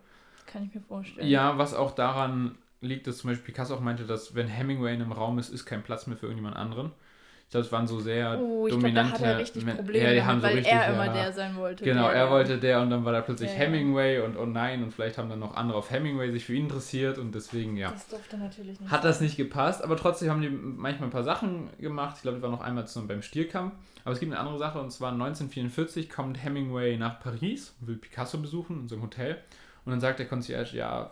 [0.45, 1.28] Kann ich mir vorstellen.
[1.28, 5.01] Ja, was auch daran liegt, dass zum Beispiel Picasso auch meinte, dass wenn Hemingway in
[5.01, 6.91] einem Raum ist, ist kein Platz mehr für irgendjemand anderen.
[7.46, 10.41] Ich glaube, es waren so sehr Oh, ich dominante er richtig Probleme ja, die haben
[10.41, 11.84] so weil richtig, er immer ja, der sein wollte.
[11.84, 13.58] Genau, der, er wollte der und dann war da plötzlich Ja.
[13.58, 16.64] Hemingway und oh nein und vielleicht haben dann noch andere auf Hemingway sich für ihn
[16.64, 17.91] interessiert und deswegen, ja.
[17.91, 18.91] Das durfte natürlich nicht.
[18.91, 22.16] Hat das nicht gepasst, aber trotzdem haben die manchmal ein paar Sachen gemacht.
[22.18, 23.74] Ich glaube, die waren noch einmal zusammen beim Stierkampf.
[24.04, 27.98] Aber es gibt eine andere Sache und zwar 1944 kommt Hemingway nach Paris und will
[27.98, 29.38] Picasso besuchen in so einem Hotel.
[29.84, 31.12] Und dann sagt der Concierge, ja,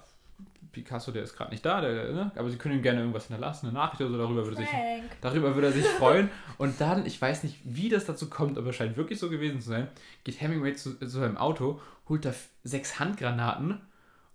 [0.74, 2.32] Picasso, der ist gerade nicht da, der, ne?
[2.36, 4.67] aber sie können ihm gerne irgendwas hinterlassen, eine Nachricht oder so, darüber würde, sich,
[5.21, 6.30] darüber würde er sich freuen.
[6.57, 9.61] Und dann, ich weiß nicht, wie das dazu kommt, aber es scheint wirklich so gewesen
[9.61, 9.88] zu sein,
[10.24, 13.82] geht Hemingway zu, zu seinem Auto, holt da sechs Handgranaten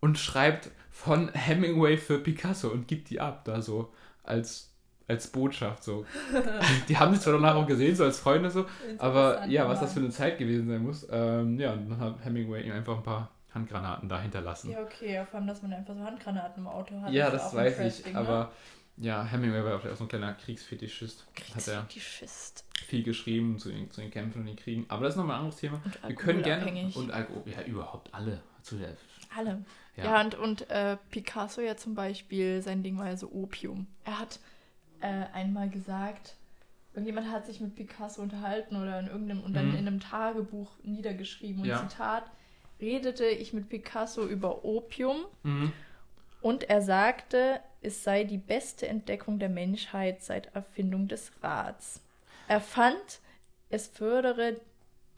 [0.01, 4.73] und schreibt von Hemingway für Picasso und gibt die ab, da so als,
[5.09, 6.07] als Botschaft so.
[6.89, 8.67] Die haben sich zwar danach auch gesehen, so als Freunde so,
[8.99, 11.07] aber ja, was das für eine Zeit gewesen sein muss.
[11.11, 14.71] Ähm, ja, und dann hat Hemingway ihm einfach ein paar Handgranaten da hinterlassen.
[14.71, 17.13] Ja, okay, vor allem, dass man einfach so Handgranaten im Auto hat.
[17.13, 18.19] Ja, das weiß ich, ne?
[18.19, 18.53] aber
[18.97, 21.27] ja, Hemingway war auch so ein kleiner Kriegsfetischist.
[21.55, 22.65] Hat er Kriegsfetischist.
[22.87, 24.85] viel geschrieben zu den, zu den Kämpfen und den Kriegen.
[24.89, 25.81] Aber das ist nochmal ein anderes Thema.
[25.85, 26.91] Und Wir können gerne.
[26.95, 28.41] Und Alkohol, ja, überhaupt alle.
[28.63, 28.97] Zu der,
[29.37, 29.65] Alle.
[29.97, 30.05] Ja.
[30.05, 33.87] Ja, und, und äh, Picasso ja zum Beispiel, sein Ding war ja so Opium.
[34.05, 34.41] Er hat
[35.01, 36.35] äh, einmal gesagt,
[36.93, 39.75] irgendjemand hat sich mit Picasso unterhalten oder in irgendeinem und dann Mhm.
[39.77, 41.63] in einem Tagebuch niedergeschrieben.
[41.63, 41.89] Und Ja.
[41.89, 42.25] Zitat,
[42.81, 45.73] redete ich mit Picasso über Opium Mhm.
[46.43, 52.01] und er sagte, es sei die beste Entdeckung der Menschheit seit Erfindung des Rats.
[52.49, 53.21] Er fand,
[53.71, 54.57] es fördere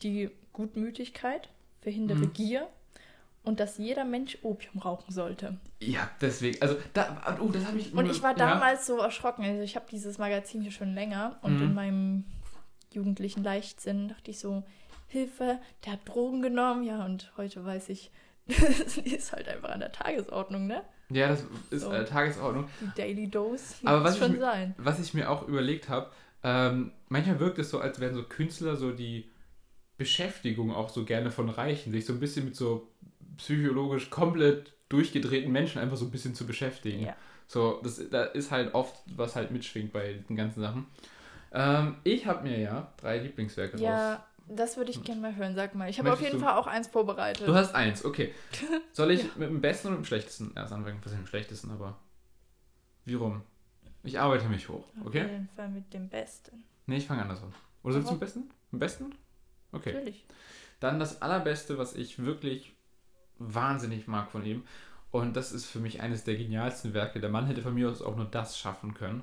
[0.03, 1.49] die Gutmütigkeit,
[1.81, 2.33] verhindere Mhm.
[2.33, 2.69] Gier
[3.43, 5.57] und dass jeder Mensch Opium rauchen sollte.
[5.81, 6.61] Ja, deswegen.
[6.61, 7.95] Also, da, oh, das ich.
[7.95, 8.37] Und ich war ja.
[8.37, 9.45] damals so erschrocken.
[9.45, 11.63] Also ich habe dieses Magazin hier schon länger und Mhm.
[11.63, 12.25] in meinem
[12.93, 14.63] jugendlichen Leichtsinn dachte ich so,
[15.11, 16.83] Hilfe, der hat Drogen genommen.
[16.85, 18.11] Ja, und heute weiß ich,
[18.47, 20.83] die ist halt einfach an der Tagesordnung, ne?
[21.11, 21.93] Ja, das ist So.
[21.93, 22.69] äh, Tagesordnung.
[22.81, 24.75] Die Daily Dose Aber muss was ich schon mir- sein.
[24.79, 26.11] Was ich mir auch überlegt habe,
[26.43, 29.29] ähm, manchmal wirkt es so, als wären so Künstler so die
[29.99, 32.89] Beschäftigung auch so gerne von Reichen, sich so ein bisschen mit so
[33.37, 37.03] psychologisch komplett durchgedrehten Menschen einfach so ein bisschen zu beschäftigen.
[37.05, 37.17] Ja.
[37.47, 40.87] So, das da ist halt oft, was halt mitschwingt bei den ganzen Sachen.
[41.53, 43.83] Ähm, ich habe mir ja drei Lieblingswerke raus.
[43.83, 45.55] Ja, das würde ich gerne mal hören.
[45.55, 45.89] Sag mal.
[45.89, 47.47] Ich habe auf jeden du- Fall auch eins vorbereitet.
[47.47, 48.35] Du hast eins, okay.
[48.93, 49.29] Soll ich Ja.
[49.37, 50.99] mit dem besten oder mit dem schlechtesten erst anfangen?
[51.03, 51.99] Was ist mit dem schlechtesten, aber
[53.05, 53.43] wie rum?
[54.03, 55.23] Ich arbeite mich hoch, Auf okay?
[55.27, 56.65] jeden Fall mit dem Besten.
[56.87, 57.53] Nee, ich fange anders an.
[57.83, 58.41] Oder sollst du mit dem besten?
[58.41, 59.15] Mit dem besten?
[59.73, 59.93] Okay.
[59.93, 60.27] Natürlich.
[60.81, 62.73] Dann das allerbeste, was ich wirklich
[63.39, 64.65] wahnsinnig mag von ihm.
[65.11, 67.21] Und das ist für mich eines der genialsten Werke.
[67.21, 69.23] Der Mann hätte von mir aus auch nur das schaffen können.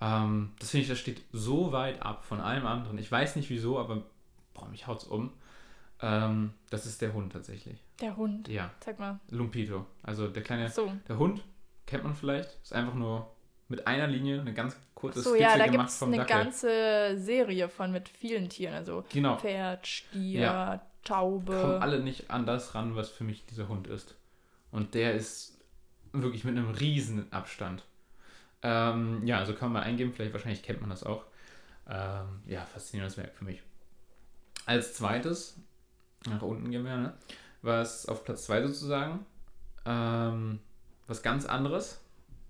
[0.00, 2.98] Ähm, das finde ich, das steht so weit ab von allem anderen.
[2.98, 4.02] Ich weiß nicht wieso, aber
[4.54, 5.32] boah, mich haut's um.
[6.00, 7.78] Ähm, das ist der Hund tatsächlich.
[8.00, 8.48] Der Hund.
[8.48, 9.20] Ja, Sag mal.
[9.30, 9.86] Lumpito.
[10.02, 10.92] Also der kleine, So.
[11.08, 11.44] der Hund,
[11.86, 13.30] kennt man vielleicht, ist einfach nur
[13.68, 16.36] mit einer Linie eine ganz kurze So, Skizze ja, da gemacht vom eine Dackel.
[16.36, 18.74] ganze Serie von mit vielen Tieren.
[18.74, 19.36] Also Genau.
[19.38, 20.86] Pferd, Stier, Ja.
[21.04, 21.52] Taube.
[21.60, 24.14] kommen alle nicht an das ran, was für mich dieser Hund ist.
[24.70, 25.58] Und der ist
[26.12, 27.84] wirklich mit einem riesen Abstand.
[28.62, 31.24] Ähm, ja, also kann man mal eingeben, vielleicht wahrscheinlich kennt man das auch.
[31.88, 33.62] Ähm, ja, faszinierendes Werk für mich.
[34.66, 35.58] Als zweites,
[36.26, 37.14] nach unten gehen wir, ne?
[37.62, 39.24] Was auf Platz 2 sozusagen,
[39.86, 40.60] ähm,
[41.06, 42.00] was ganz anderes.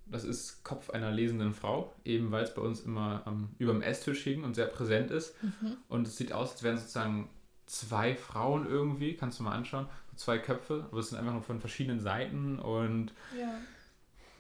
[0.07, 3.81] Das ist Kopf einer lesenden Frau, eben weil es bei uns immer ähm, über dem
[3.83, 5.35] Esstisch hing und sehr präsent ist.
[5.43, 5.77] Mhm.
[5.89, 7.31] Und es sieht aus, als wären sozusagen
[7.67, 11.43] zwei Frauen irgendwie, kannst du mal anschauen, so zwei Köpfe, aber es sind einfach nur
[11.43, 13.55] von verschiedenen Seiten und Ja.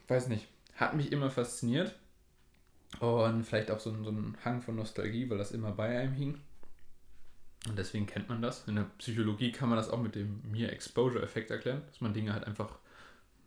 [0.08, 0.46] weiß nicht,
[0.76, 1.94] hat mich immer fasziniert
[3.00, 6.40] und vielleicht auch so, so ein Hang von Nostalgie, weil das immer bei einem hing.
[7.68, 8.68] Und deswegen kennt man das.
[8.68, 12.44] In der Psychologie kann man das auch mit dem Mere-Exposure-Effekt erklären, dass man Dinge halt
[12.44, 12.78] einfach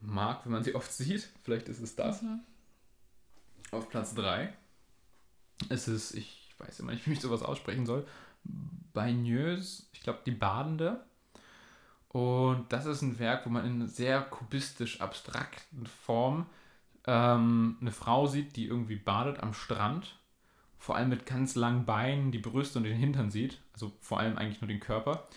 [0.02, 1.30] mag, wenn man sie oft sieht.
[1.44, 2.22] Vielleicht ist es das.
[2.22, 2.40] Mhm.
[3.72, 4.54] Auf Platz 3
[5.70, 8.08] ist es, ich weiß immer nicht, wie ich sowas aussprechen soll,
[8.94, 11.04] Bagneuse, ich glaube, die Badende.
[12.10, 16.48] Und das ist ein Werk, wo man in sehr kubistisch abstrakten Form
[17.06, 20.17] ähm, eine Frau sieht, die irgendwie badet am Strand.
[20.80, 23.60] Vor allem mit ganz langen Beinen, die Brüste und den Hintern sieht.
[23.74, 25.28] Also vor allem eigentlich nur den Körper.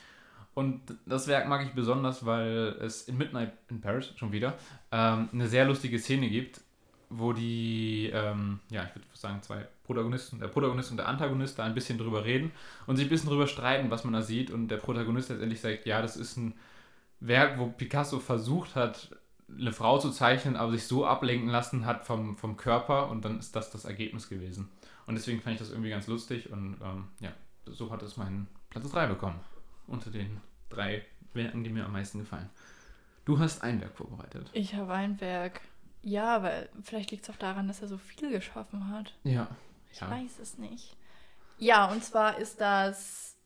[0.54, 4.58] Und das Werk mag ich besonders, weil es in Midnight in Paris schon wieder
[4.90, 6.60] ähm, eine sehr lustige Szene gibt,
[7.08, 11.64] wo die, ähm, ja, ich würde sagen, zwei Protagonisten, der Protagonist und der Antagonist da
[11.64, 12.52] ein bisschen drüber reden
[12.86, 14.50] und sich ein bisschen drüber streiten, was man da sieht.
[14.50, 16.54] Und der Protagonist letztendlich sagt, ja, das ist ein
[17.20, 19.16] Werk, wo Picasso versucht hat,
[19.58, 23.38] eine Frau zu zeichnen, aber sich so ablenken lassen hat vom, vom Körper und dann
[23.38, 24.68] ist das das Ergebnis gewesen.
[25.06, 27.32] Und deswegen fand ich das irgendwie ganz lustig und ähm, ja,
[27.66, 29.40] so hat es meinen Platz 3 bekommen.
[29.86, 32.48] Unter den drei Werken, die mir am meisten gefallen.
[33.24, 34.48] Du hast ein Werk vorbereitet.
[34.52, 35.60] Ich habe ein Werk.
[36.02, 39.12] Ja, weil vielleicht liegt es auch daran, dass er so viel geschaffen hat.
[39.24, 39.48] Ja.
[39.92, 40.96] Ich weiß es nicht.
[41.58, 43.36] Ja, und zwar ist das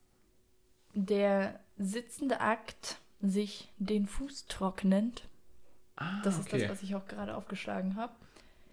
[0.95, 5.25] der sitzende Akt, sich den Fuß trocknend.
[5.97, 6.61] Ah, Das ist okay.
[6.61, 8.13] das, was ich auch gerade aufgeschlagen habe.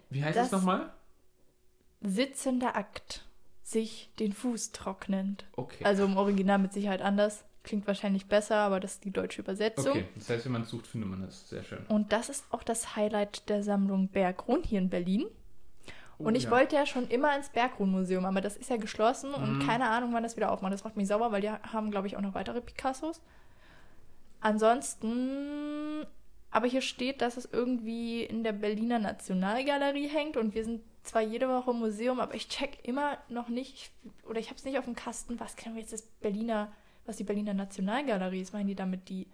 [0.10, 0.92] Wie heißt das- es nochmal?
[2.02, 3.26] Sitzender Akt,
[3.64, 5.46] sich den Fuß trocknend.
[5.56, 5.84] Okay.
[5.86, 7.44] Also im Original mit Sicherheit anders.
[7.64, 9.92] Klingt wahrscheinlich besser, aber das ist die deutsche Übersetzung.
[9.92, 11.48] okay, das heißt, wenn man es sucht, findet man es.
[11.48, 11.86] Sehr schön.
[11.90, 15.28] Und das ist auch das Highlight der Sammlung Bergrun hier in Berlin.
[16.18, 16.52] Oh, Und ich ja.
[16.52, 19.68] wollte ja schon immer ins Bergrun-Museum, aber das ist ja geschlossen und Mhm.
[19.68, 20.74] keine Ahnung, wann das wieder aufmacht.
[20.74, 23.22] Das macht mich sauer, weil die haben, glaube ich, auch noch weitere Picassos.
[24.40, 26.06] Ansonsten,
[26.50, 31.22] aber hier steht, dass es irgendwie in der Berliner Nationalgalerie hängt und wir sind zwar
[31.22, 33.92] jede Woche im Museum, aber ich check immer noch nicht,
[34.28, 36.72] oder ich habe es nicht auf dem Kasten, was kennen wir jetzt das Berliner,
[37.06, 38.54] was die Berliner Nationalgalerie ist.
[38.54, 39.28] Meinen die damit die,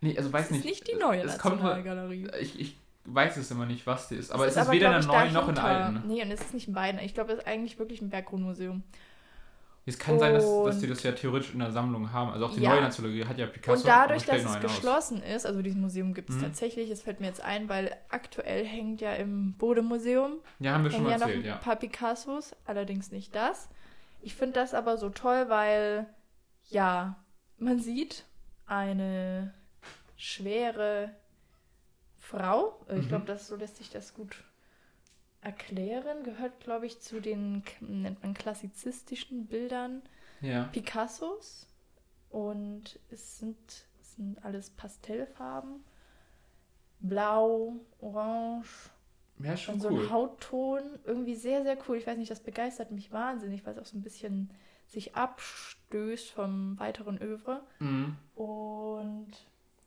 [0.00, 0.84] Nee, also weiß das ist nicht.
[0.84, 2.28] nicht die neue es kommt Nationalgalerie.
[2.40, 4.30] Ich, ich weiß es immer nicht, was die ist.
[4.32, 5.96] Aber Es es ist, weder in glaub der ich, neuen noch in der dahinter.
[5.96, 6.08] alten.
[6.08, 7.00] Nee, und es ist nicht in beiden.
[7.00, 8.82] Ich glaube, es ist eigentlich wirklich ein Berggrundmuseum.
[9.88, 12.32] Es kann sein, dass, dass Und- die das ja theoretisch in der Sammlung haben.
[12.32, 12.70] Also auch die Ja.
[12.70, 13.82] neue Nationalgalerie hat ja Picasso.
[13.82, 14.62] und dadurch, dass es einen aus.
[14.62, 16.42] geschlossen ist, also dieses Museum gibt es Mhm.
[16.42, 20.90] tatsächlich, es fällt mir jetzt ein, weil aktuell hängt ja im Bode-Museum Ja, haben wir
[20.90, 21.56] schon hängen ja mal noch ein ja.
[21.56, 23.68] paar Picassos, allerdings nicht das.
[24.22, 26.06] Ich finde das aber so toll, weil,
[26.68, 27.14] ja,
[27.58, 28.24] man sieht
[28.66, 29.54] eine
[30.16, 31.10] schwere
[32.18, 32.84] Frau.
[32.88, 33.08] Äh, Ich Mhm.
[33.08, 34.42] glaube, das so lässt sich das gut
[35.40, 36.22] erklären.
[36.24, 40.02] Gehört, glaube ich, zu den, nennt man klassizistischen Bildern
[40.40, 40.64] Ja.
[40.64, 41.66] Picassos.
[42.30, 43.56] Und es sind,
[44.00, 45.84] es sind alles Pastellfarben.
[47.00, 48.90] Blau, Orange,
[49.38, 50.04] Ja, schon und so cool.
[50.04, 50.82] ein Hautton.
[51.04, 51.96] Irgendwie sehr, sehr cool.
[51.98, 54.50] Ich weiß nicht, das begeistert mich wahnsinnig, weil es auch so ein bisschen
[54.86, 57.62] sich abstößt vom weiteren Övre.
[57.80, 58.16] Mhm.
[58.34, 59.28] Und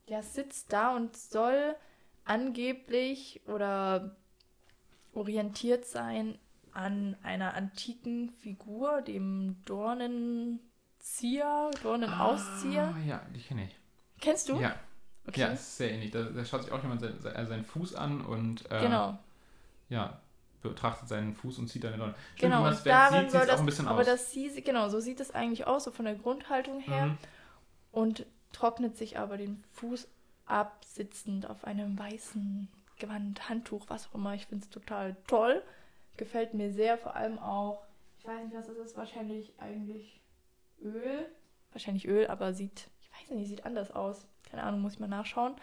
[0.08, 1.76] ja, es sitzt da und soll
[2.26, 4.16] angeblich oder
[5.14, 6.38] orientiert sein
[6.74, 12.94] an einer antiken Figur, dem Dornenzieher, Dornenauszieher.
[12.96, 13.76] Ah, ja, die kenne ich.
[14.22, 14.60] Kennst du?
[14.60, 14.76] Ja,
[15.28, 15.42] Okay.
[15.42, 16.12] ja, ist sehr ähnlich.
[16.12, 19.18] Da, da schaut sich auch jemand sein, sein- seinen Fuß an und äh, Genau.
[19.90, 20.20] ja,
[20.62, 22.16] betrachtet seinen Fuß und zieht dann den Dorn.
[22.36, 24.06] Stimmt, Genau, und daran sieht, soll sieht das, auch ein bisschen aber aus.
[24.08, 27.08] das sie, genau, so sieht es eigentlich aus, so von der Grundhaltung her.
[27.08, 27.18] Mhm.
[27.92, 30.08] Und trocknet sich aber den Fuß
[30.46, 32.68] ab, sitzend auf einem weißen
[33.00, 34.34] Gewand, Handtuch, was auch immer.
[34.36, 35.64] Ich finde es total toll.
[36.18, 37.82] Gefällt mir sehr, vor allem auch,
[38.20, 40.22] ich weiß nicht, was das ist, wahrscheinlich eigentlich
[40.84, 41.26] Öl.
[41.72, 44.26] Wahrscheinlich Öl, aber sieht, ich weiß nicht, sieht anders aus.
[44.50, 45.56] Keine Ahnung, muss ich mal nachschauen.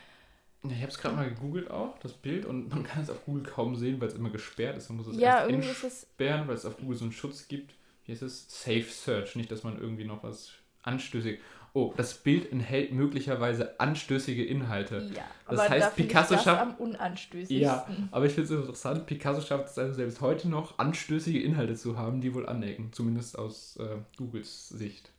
[0.64, 3.24] Ja, Ich habe es gerade mal gegoogelt auch, das Bild, und man kann es auf
[3.24, 4.88] Google kaum sehen, weil es immer gesperrt ist.
[4.88, 7.12] Man muss es Ja, erst irgendwie ist es, entsperren, weil es auf Google so einen
[7.12, 7.74] Schutz gibt.
[8.04, 8.46] Wie heißt es?
[8.48, 9.36] Safe Search.
[9.36, 11.40] Nicht, dass man irgendwie noch was anstößig.
[11.76, 15.10] Oh, das Bild enthält möglicherweise anstößige Inhalte.
[15.14, 15.24] ja.
[15.46, 17.60] Das aber heißt, da Picasso ich das schafft- am unanstößigsten.
[17.60, 21.74] Ja, aber ich finde es interessant, Picasso schafft es also selbst heute noch, anstößige Inhalte
[21.74, 22.94] zu haben, die wohl anecken.
[22.94, 25.12] Zumindest aus äh, Googles Sicht.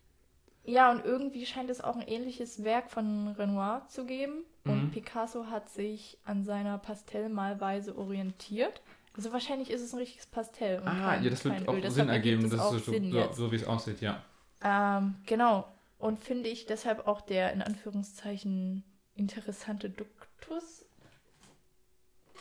[0.63, 4.43] Ja, und irgendwie scheint es auch ein ähnliches Werk von Renoir zu geben.
[4.63, 4.71] Mhm.
[4.71, 8.81] Und Picasso hat sich an seiner Pastellmalweise orientiert.
[9.15, 10.81] Also wahrscheinlich ist es ein richtiges Pastell.
[10.83, 11.91] Ah, kein, ja, das wird auch Öl.
[11.91, 14.23] Sinn ergeben, das ist so, so, so wie es aussieht, ja.
[14.63, 15.67] Ähm, genau.
[15.99, 18.83] Und finde ich deshalb auch der in Anführungszeichen
[19.15, 20.85] interessante Duktus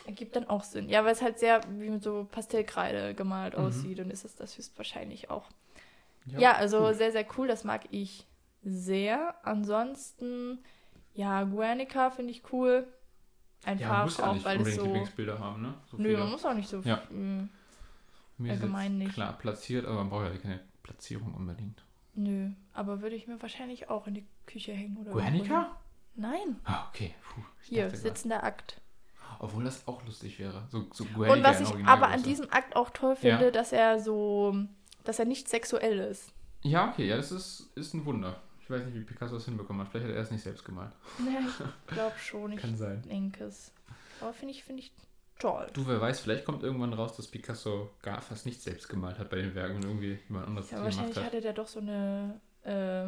[0.05, 0.89] ergibt dann auch Sinn.
[0.89, 3.63] Ja, weil es halt sehr wie mit so Pastellkreide gemalt Mhm.
[3.63, 5.49] aussieht und ist es das höchstwahrscheinlich auch.
[6.37, 6.93] Ja, also cool.
[6.93, 7.47] sehr, sehr cool.
[7.47, 8.27] Das mag ich
[8.63, 9.35] sehr.
[9.45, 10.59] Ansonsten,
[11.13, 12.87] ja, Guernica finde ich cool.
[13.65, 14.83] Ja, man Einfach ja auch, nicht weil es so.
[14.83, 15.73] Lieblingsbilder haben, ne?
[15.89, 16.19] So Nö, viele.
[16.19, 16.97] man muss auch nicht so Ja.
[17.07, 17.49] viel.
[18.37, 19.13] Mir ist allgemein nicht.
[19.13, 21.83] Klar, platziert, aber man braucht ja keine Platzierung unbedingt.
[22.19, 25.11] Nö, aber würde ich mir wahrscheinlich auch in die Küche hängen oder.
[25.11, 25.77] Guernica?
[26.15, 27.13] Nein, Ah, okay.
[27.29, 28.81] Puh, ich hier, sitzender Akt.
[29.39, 30.65] Obwohl das auch lustig wäre.
[30.71, 33.51] So, so Guernica Und was ich aber an diesem Akt auch toll finde, Ja.
[33.51, 34.55] dass er so,
[35.03, 36.33] dass er nicht sexuell ist.
[36.63, 38.41] Ja, okay, ja, das ist, ist ein Wunder.
[38.63, 39.89] Ich weiß nicht, wie Picasso das hinbekommen hat.
[39.91, 40.91] Vielleicht hat er es nicht selbst gemalt.
[41.19, 43.03] Ja, ich glaube schon, ich Kann sein.
[43.03, 43.71] denke es.
[44.21, 44.91] Aber finde ich, finde ich
[45.39, 45.67] toll.
[45.73, 49.29] Du, wer weiß, vielleicht kommt irgendwann raus, dass Picasso gar fast nicht selbst gemalt hat
[49.29, 51.33] bei den Werken und irgendwie jemand anderes Ja, die wahrscheinlich gemacht hat.
[51.33, 53.07] hatte der doch so eine, äh,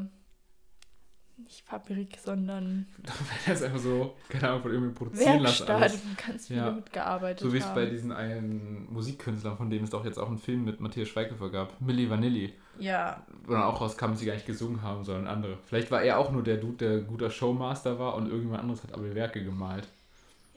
[1.41, 2.85] nicht Fabrik, sondern
[3.47, 5.69] Er ist einfach so, keine Ahnung, von irgendwie produzieren lassen.
[5.69, 6.01] Alles.
[6.03, 6.71] wo ganz viele Ja.
[6.71, 10.37] mitgearbeitet So wie es bei diesen einen Musikkünstlern, von dem es doch jetzt auch einen
[10.37, 14.33] Film mit Matthias Schweighöfer gab, Milli Vanilli, ja, wo dann auch rauskam, dass sie gar
[14.33, 15.57] nicht gesungen haben, sondern andere.
[15.65, 18.93] Vielleicht war er auch nur der Dude, der guter Showmaster war und irgendjemand anderes hat
[18.93, 19.87] aber die Werke gemalt.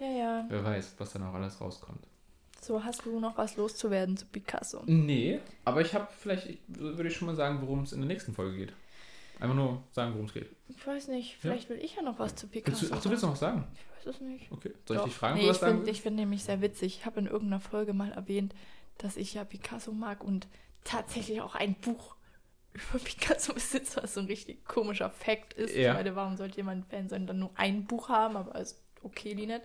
[0.02, 0.44] Ja, ja.
[0.48, 2.06] Wer weiß, was dann auch alles rauskommt.
[2.60, 4.82] So, hast du noch was loszuwerden zu Picasso?
[4.86, 8.06] Nee, aber ich habe vielleicht, ich, würde ich schon mal sagen, worum es in der
[8.06, 8.72] nächsten Folge geht.
[9.40, 10.48] Einfach nur sagen, worum es geht.
[10.68, 13.24] Ich weiß nicht, vielleicht will ich ja noch was zu Picasso du, ach, du willst
[13.24, 13.64] noch was sagen?
[13.74, 14.52] Ich weiß es nicht.
[14.52, 14.70] Okay.
[14.86, 15.04] Soll ich Doch.
[15.08, 15.98] dich fragen, nee, wo ich was sagen finde willst?
[15.98, 16.98] ich find nämlich sehr witzig.
[16.98, 18.54] Ich habe in irgendeiner Folge mal erwähnt,
[18.98, 20.46] dass ich ja Picasso mag und
[20.84, 22.14] tatsächlich auch ein Buch
[22.72, 25.74] über Picasso besitze, was so ein richtig komischer Fact ist.
[25.74, 25.90] Ja.
[25.90, 29.34] Ich meine, warum sollte jemand Fan sein, dann nur ein Buch haben, aber ist okay,
[29.34, 29.62] nicht.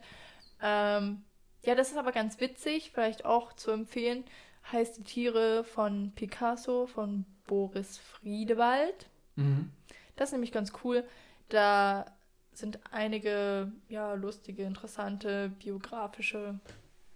[0.61, 1.23] Ähm,
[1.63, 4.23] ja, das ist aber ganz witzig, vielleicht auch zu empfehlen.
[4.71, 9.09] Heißt die Tiere von Picasso von Boris Friedewald.
[9.35, 9.71] Mhm.
[10.15, 11.03] Das ist nämlich ganz cool.
[11.49, 12.05] Da
[12.53, 16.59] sind einige ja, lustige, interessante biografische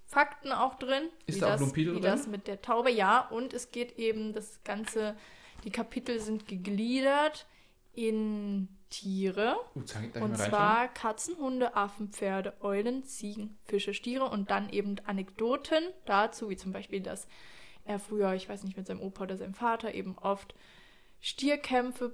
[0.06, 1.04] Fakten auch drin.
[1.26, 2.02] Ist wie da auch wie drin?
[2.02, 3.28] das mit der Taube, ja.
[3.30, 5.16] Und es geht eben das Ganze,
[5.64, 7.48] die Kapitel sind gegliedert
[7.94, 9.56] in Tiere.
[9.76, 14.52] Uh, zeig, darf ich Und zwar Katzen, Hunde, Affen, Pferde, Eulen, Ziegen, Fische, Stiere und
[14.52, 17.28] dann eben Anekdoten dazu, wie zum Beispiel, dass
[17.86, 20.54] er früher, ich weiß nicht, mit seinem Opa oder seinem Vater eben oft
[21.20, 22.14] Stierkämpfe,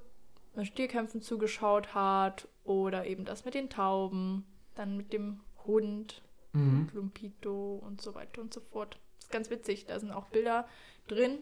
[0.56, 6.22] äh, Stierkämpfen zugeschaut hat oder eben das mit den Tauben, dann mit dem Hund,
[6.54, 6.90] Mhm.
[6.94, 8.98] Lumpito und so weiter und so fort.
[9.18, 10.68] Das ist ganz witzig, da sind auch Bilder
[11.08, 11.40] drin,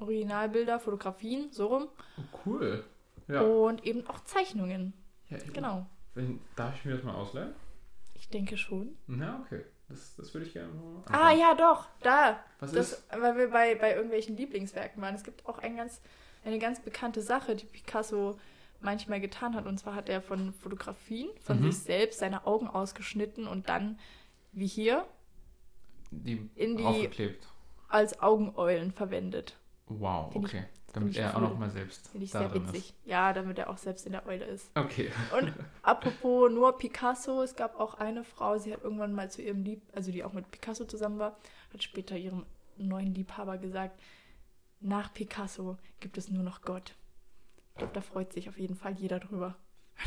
[0.00, 2.84] Originalbilder, Fotografien, so rum Oh, cool.
[3.30, 3.42] Ja.
[3.42, 4.92] und eben auch Zeichnungen.
[5.28, 5.86] ja ich- Genau.
[6.14, 7.54] Wenn, darf ich mir das mal ausleihen?
[8.14, 8.96] Ich denke schon.
[9.06, 9.64] Na, okay.
[9.88, 11.38] Das, das würde ich gerne mal Ah anschauen.
[11.40, 12.40] ja, doch, da.
[12.60, 13.04] Was das, ist?
[13.10, 15.14] weil wir bei, bei irgendwelchen Lieblingswerken waren.
[15.14, 16.00] Es gibt auch ein ganz,
[16.44, 18.38] eine ganz bekannte Sache, die Picasso
[18.80, 19.66] manchmal getan hat.
[19.66, 21.72] Und zwar hat er von Fotografien von Mhm.
[21.72, 23.98] sich selbst seine Augen ausgeschnitten und dann,
[24.52, 25.06] wie hier,
[26.10, 27.46] Die, in die- aufgeklebt.
[27.88, 29.56] als Augeneulen verwendet.
[29.86, 30.64] Wow, Find okay.
[30.92, 31.48] Damit er auch cool.
[31.48, 32.94] noch mal selbst Finde ich sehr witzig.
[33.04, 34.64] Ja, damit er auch selbst in der Eule ist.
[34.64, 34.76] ist.
[34.76, 35.10] Okay.
[35.38, 39.62] Und apropos nur Picasso, es gab auch eine Frau, sie hat irgendwann mal zu ihrem
[39.62, 41.36] Lieb, also die auch mit Picasso zusammen war,
[41.72, 42.44] hat später ihrem
[42.76, 44.00] neuen Liebhaber gesagt,
[44.80, 46.94] nach Picasso gibt es nur noch Gott.
[47.68, 49.56] Ich glaube, da freut sich auf jeden Fall jeder drüber.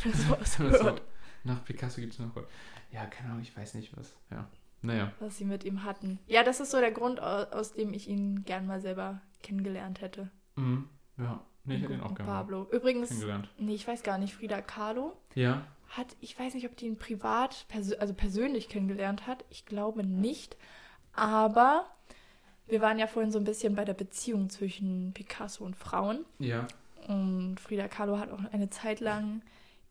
[0.03, 1.01] Er Das hört,
[1.43, 2.47] nach Picasso gibt es noch Gold.
[2.91, 4.15] Ja, keine Ahnung, ich weiß nicht was.
[4.31, 4.47] Ja.
[4.81, 5.13] Naja.
[5.21, 6.19] was sie mit ihm hatten.
[6.27, 10.01] Ja, das ist so der Grund, au- aus dem ich ihn gern mal selber kennengelernt
[10.01, 10.29] hätte.
[10.55, 10.89] Mhm.
[11.17, 11.41] Ja.
[11.65, 12.67] Nee, ich hätte ihn auch gerne Pablo.
[12.71, 13.25] Übrigens,
[13.57, 15.65] nee, ich weiß gar nicht, Frida Kahlo Ja.
[15.89, 17.65] hat, ich weiß nicht, ob die ihn privat,
[17.99, 19.45] also persönlich kennengelernt hat.
[19.49, 20.57] Ich glaube nicht.
[21.13, 21.85] Aber
[22.67, 26.25] wir waren ja vorhin so ein bisschen bei der Beziehung zwischen Picasso und Frauen.
[26.39, 26.67] Ja.
[27.07, 29.41] Und Frida Kahlo hat auch eine Zeit lang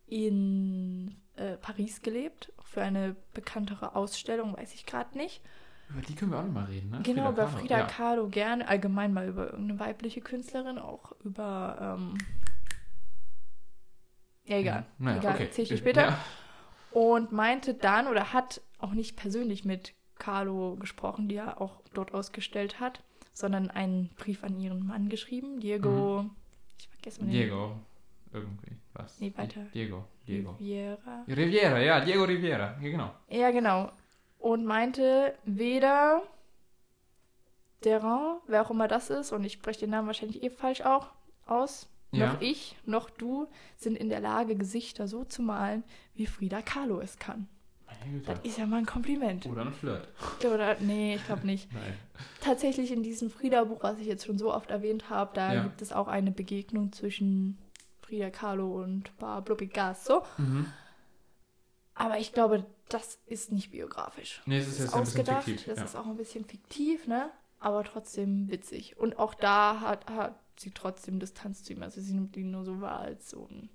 [0.07, 5.41] in äh, Paris gelebt, für eine bekanntere Ausstellung, weiß ich gerade nicht.
[5.93, 6.99] Über die können wir auch noch mal reden, ne?
[7.03, 7.57] genau, über Kahlo.
[7.57, 7.85] Frida ja.
[7.85, 12.17] Kahlo gerne, allgemein mal über irgendeine weibliche Künstlerin, auch über, ähm,
[14.45, 15.43] ja egal, Naja, egal, okay.
[15.45, 16.01] erzähl ich dir später.
[16.01, 16.19] Ja.
[16.91, 22.13] Und meinte dann oder hat auch nicht persönlich mit Carlo gesprochen, die er auch dort
[22.13, 26.25] ausgestellt hat, sondern einen Brief an ihren Mann geschrieben, Diego.
[26.79, 27.77] Ich vergesse mal den Diego.
[28.31, 28.77] Irgendwie.
[28.93, 29.19] Was?
[29.19, 29.61] Nee, weiter.
[29.73, 30.05] Diego.
[30.27, 30.51] Diego.
[30.51, 31.23] Riviera.
[31.27, 32.77] Riviera, ja, Diego Riviera.
[32.81, 33.11] Ja, genau.
[33.29, 33.91] Ja, genau.
[34.43, 36.21] Und meinte, weder
[37.85, 41.07] Derin, wer auch immer das ist, und ich spreche den Namen wahrscheinlich eh falsch auch
[41.45, 42.33] aus, Ja.
[42.33, 45.83] noch ich, noch du sind in der Lage, Gesichter so zu malen,
[46.13, 47.47] wie Frida Kahlo es kann.
[48.25, 49.45] Das ist ja mal ein Kompliment.
[49.45, 50.09] Oder ein Flirt.
[50.45, 51.71] Oder, nee, ich glaube nicht.
[51.73, 51.97] Nein.
[52.41, 55.63] Tatsächlich in diesem Frieda-Buch, was ich jetzt schon so oft erwähnt habe, da Ja.
[55.63, 57.57] gibt es auch eine Begegnung zwischen
[58.01, 60.23] Frida Kahlo und Pablo Picasso.
[60.37, 60.65] Mhm.
[61.95, 64.41] Aber ich glaube, das ist nicht biografisch.
[64.45, 65.43] Nee, es ist jetzt ein bisschen ausgedacht.
[65.45, 65.65] fiktiv.
[65.67, 65.85] Das ja.
[65.85, 67.29] ist auch ein bisschen fiktiv, ne?
[67.59, 68.97] Aber trotzdem witzig.
[68.97, 71.81] Und auch da hat, hat sie trotzdem Distanz zu ihm.
[71.83, 73.69] Also sie nimmt ihn nur so wahr als so einen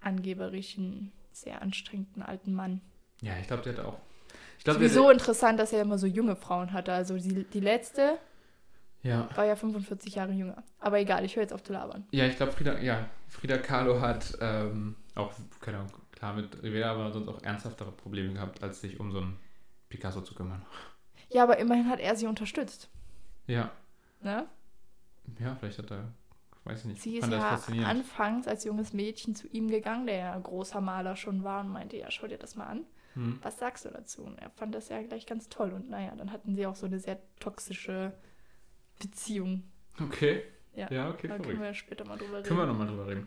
[0.00, 2.80] angeberischen, sehr anstrengenden alten Mann.
[3.20, 3.98] ja, ich glaube, der hat auch.
[4.58, 6.92] Ich glaube, Sowieso interessant, dass er immer so junge Frauen hatte.
[6.92, 8.18] Also die, die letzte
[9.02, 9.28] Ja.
[9.34, 10.62] war ja 45 Jahre jünger.
[10.78, 12.06] Aber egal, ich höre jetzt auf zu labern.
[12.12, 15.92] Ja, ich glaube, Frida, ja, Frida Kahlo hat ähm, auch, keine Ahnung,
[16.34, 19.38] mit Rivera, aber sonst auch ernsthaftere Probleme gehabt, als sich um so einen
[19.88, 20.64] Picasso zu kümmern.
[21.28, 22.88] Ja, aber immerhin hat er sie unterstützt.
[23.46, 23.72] Ja,
[24.20, 24.46] Ne?
[25.40, 26.12] ja, vielleicht hat er,
[26.64, 30.38] weiß ich nicht, Sie ist ja anfangs als junges Mädchen zu ihm gegangen, der ja
[30.38, 32.84] großer Maler schon war und meinte, ja, schau dir das mal an.
[33.14, 33.38] Hm.
[33.42, 34.22] Was sagst du dazu?
[34.22, 35.72] Und er fand das ja gleich ganz toll.
[35.72, 38.12] Und naja, dann hatten sie auch so eine sehr toxische
[39.00, 39.64] Beziehung.
[40.00, 40.44] Okay.
[40.74, 40.90] Ja.
[40.90, 42.46] Ja, okay, Da können wir später mal drüber reden.
[42.46, 43.26] Können wir nochmal drüber reden.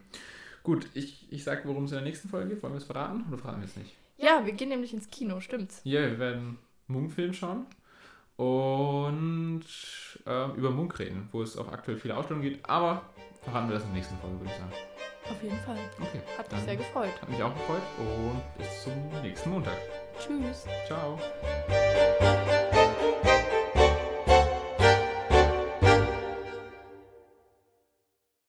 [0.65, 2.63] Gut, ich, ich sag, worum es in der nächsten Folge geht.
[2.63, 3.93] Wollen wir es verraten oder verraten wir es nicht?
[4.17, 5.79] Ja, wir gehen nämlich ins Kino, stimmt's?
[5.83, 6.57] Ja, wir werden
[6.87, 7.67] Munk-Film schauen
[8.37, 9.63] und
[10.25, 12.67] äh, über Munk reden, wo es auch aktuell viele Ausstellungen gibt.
[12.67, 13.03] Aber
[13.43, 14.73] verraten wir das in der nächsten Folge, würde ich sagen.
[15.29, 15.77] Auf jeden Fall.
[16.01, 16.21] Okay.
[16.35, 17.21] Hat mich sehr gefreut.
[17.21, 19.77] Hat mich auch gefreut und bis zum nächsten Montag.
[20.19, 20.65] Tschüss.
[20.87, 21.19] Ciao.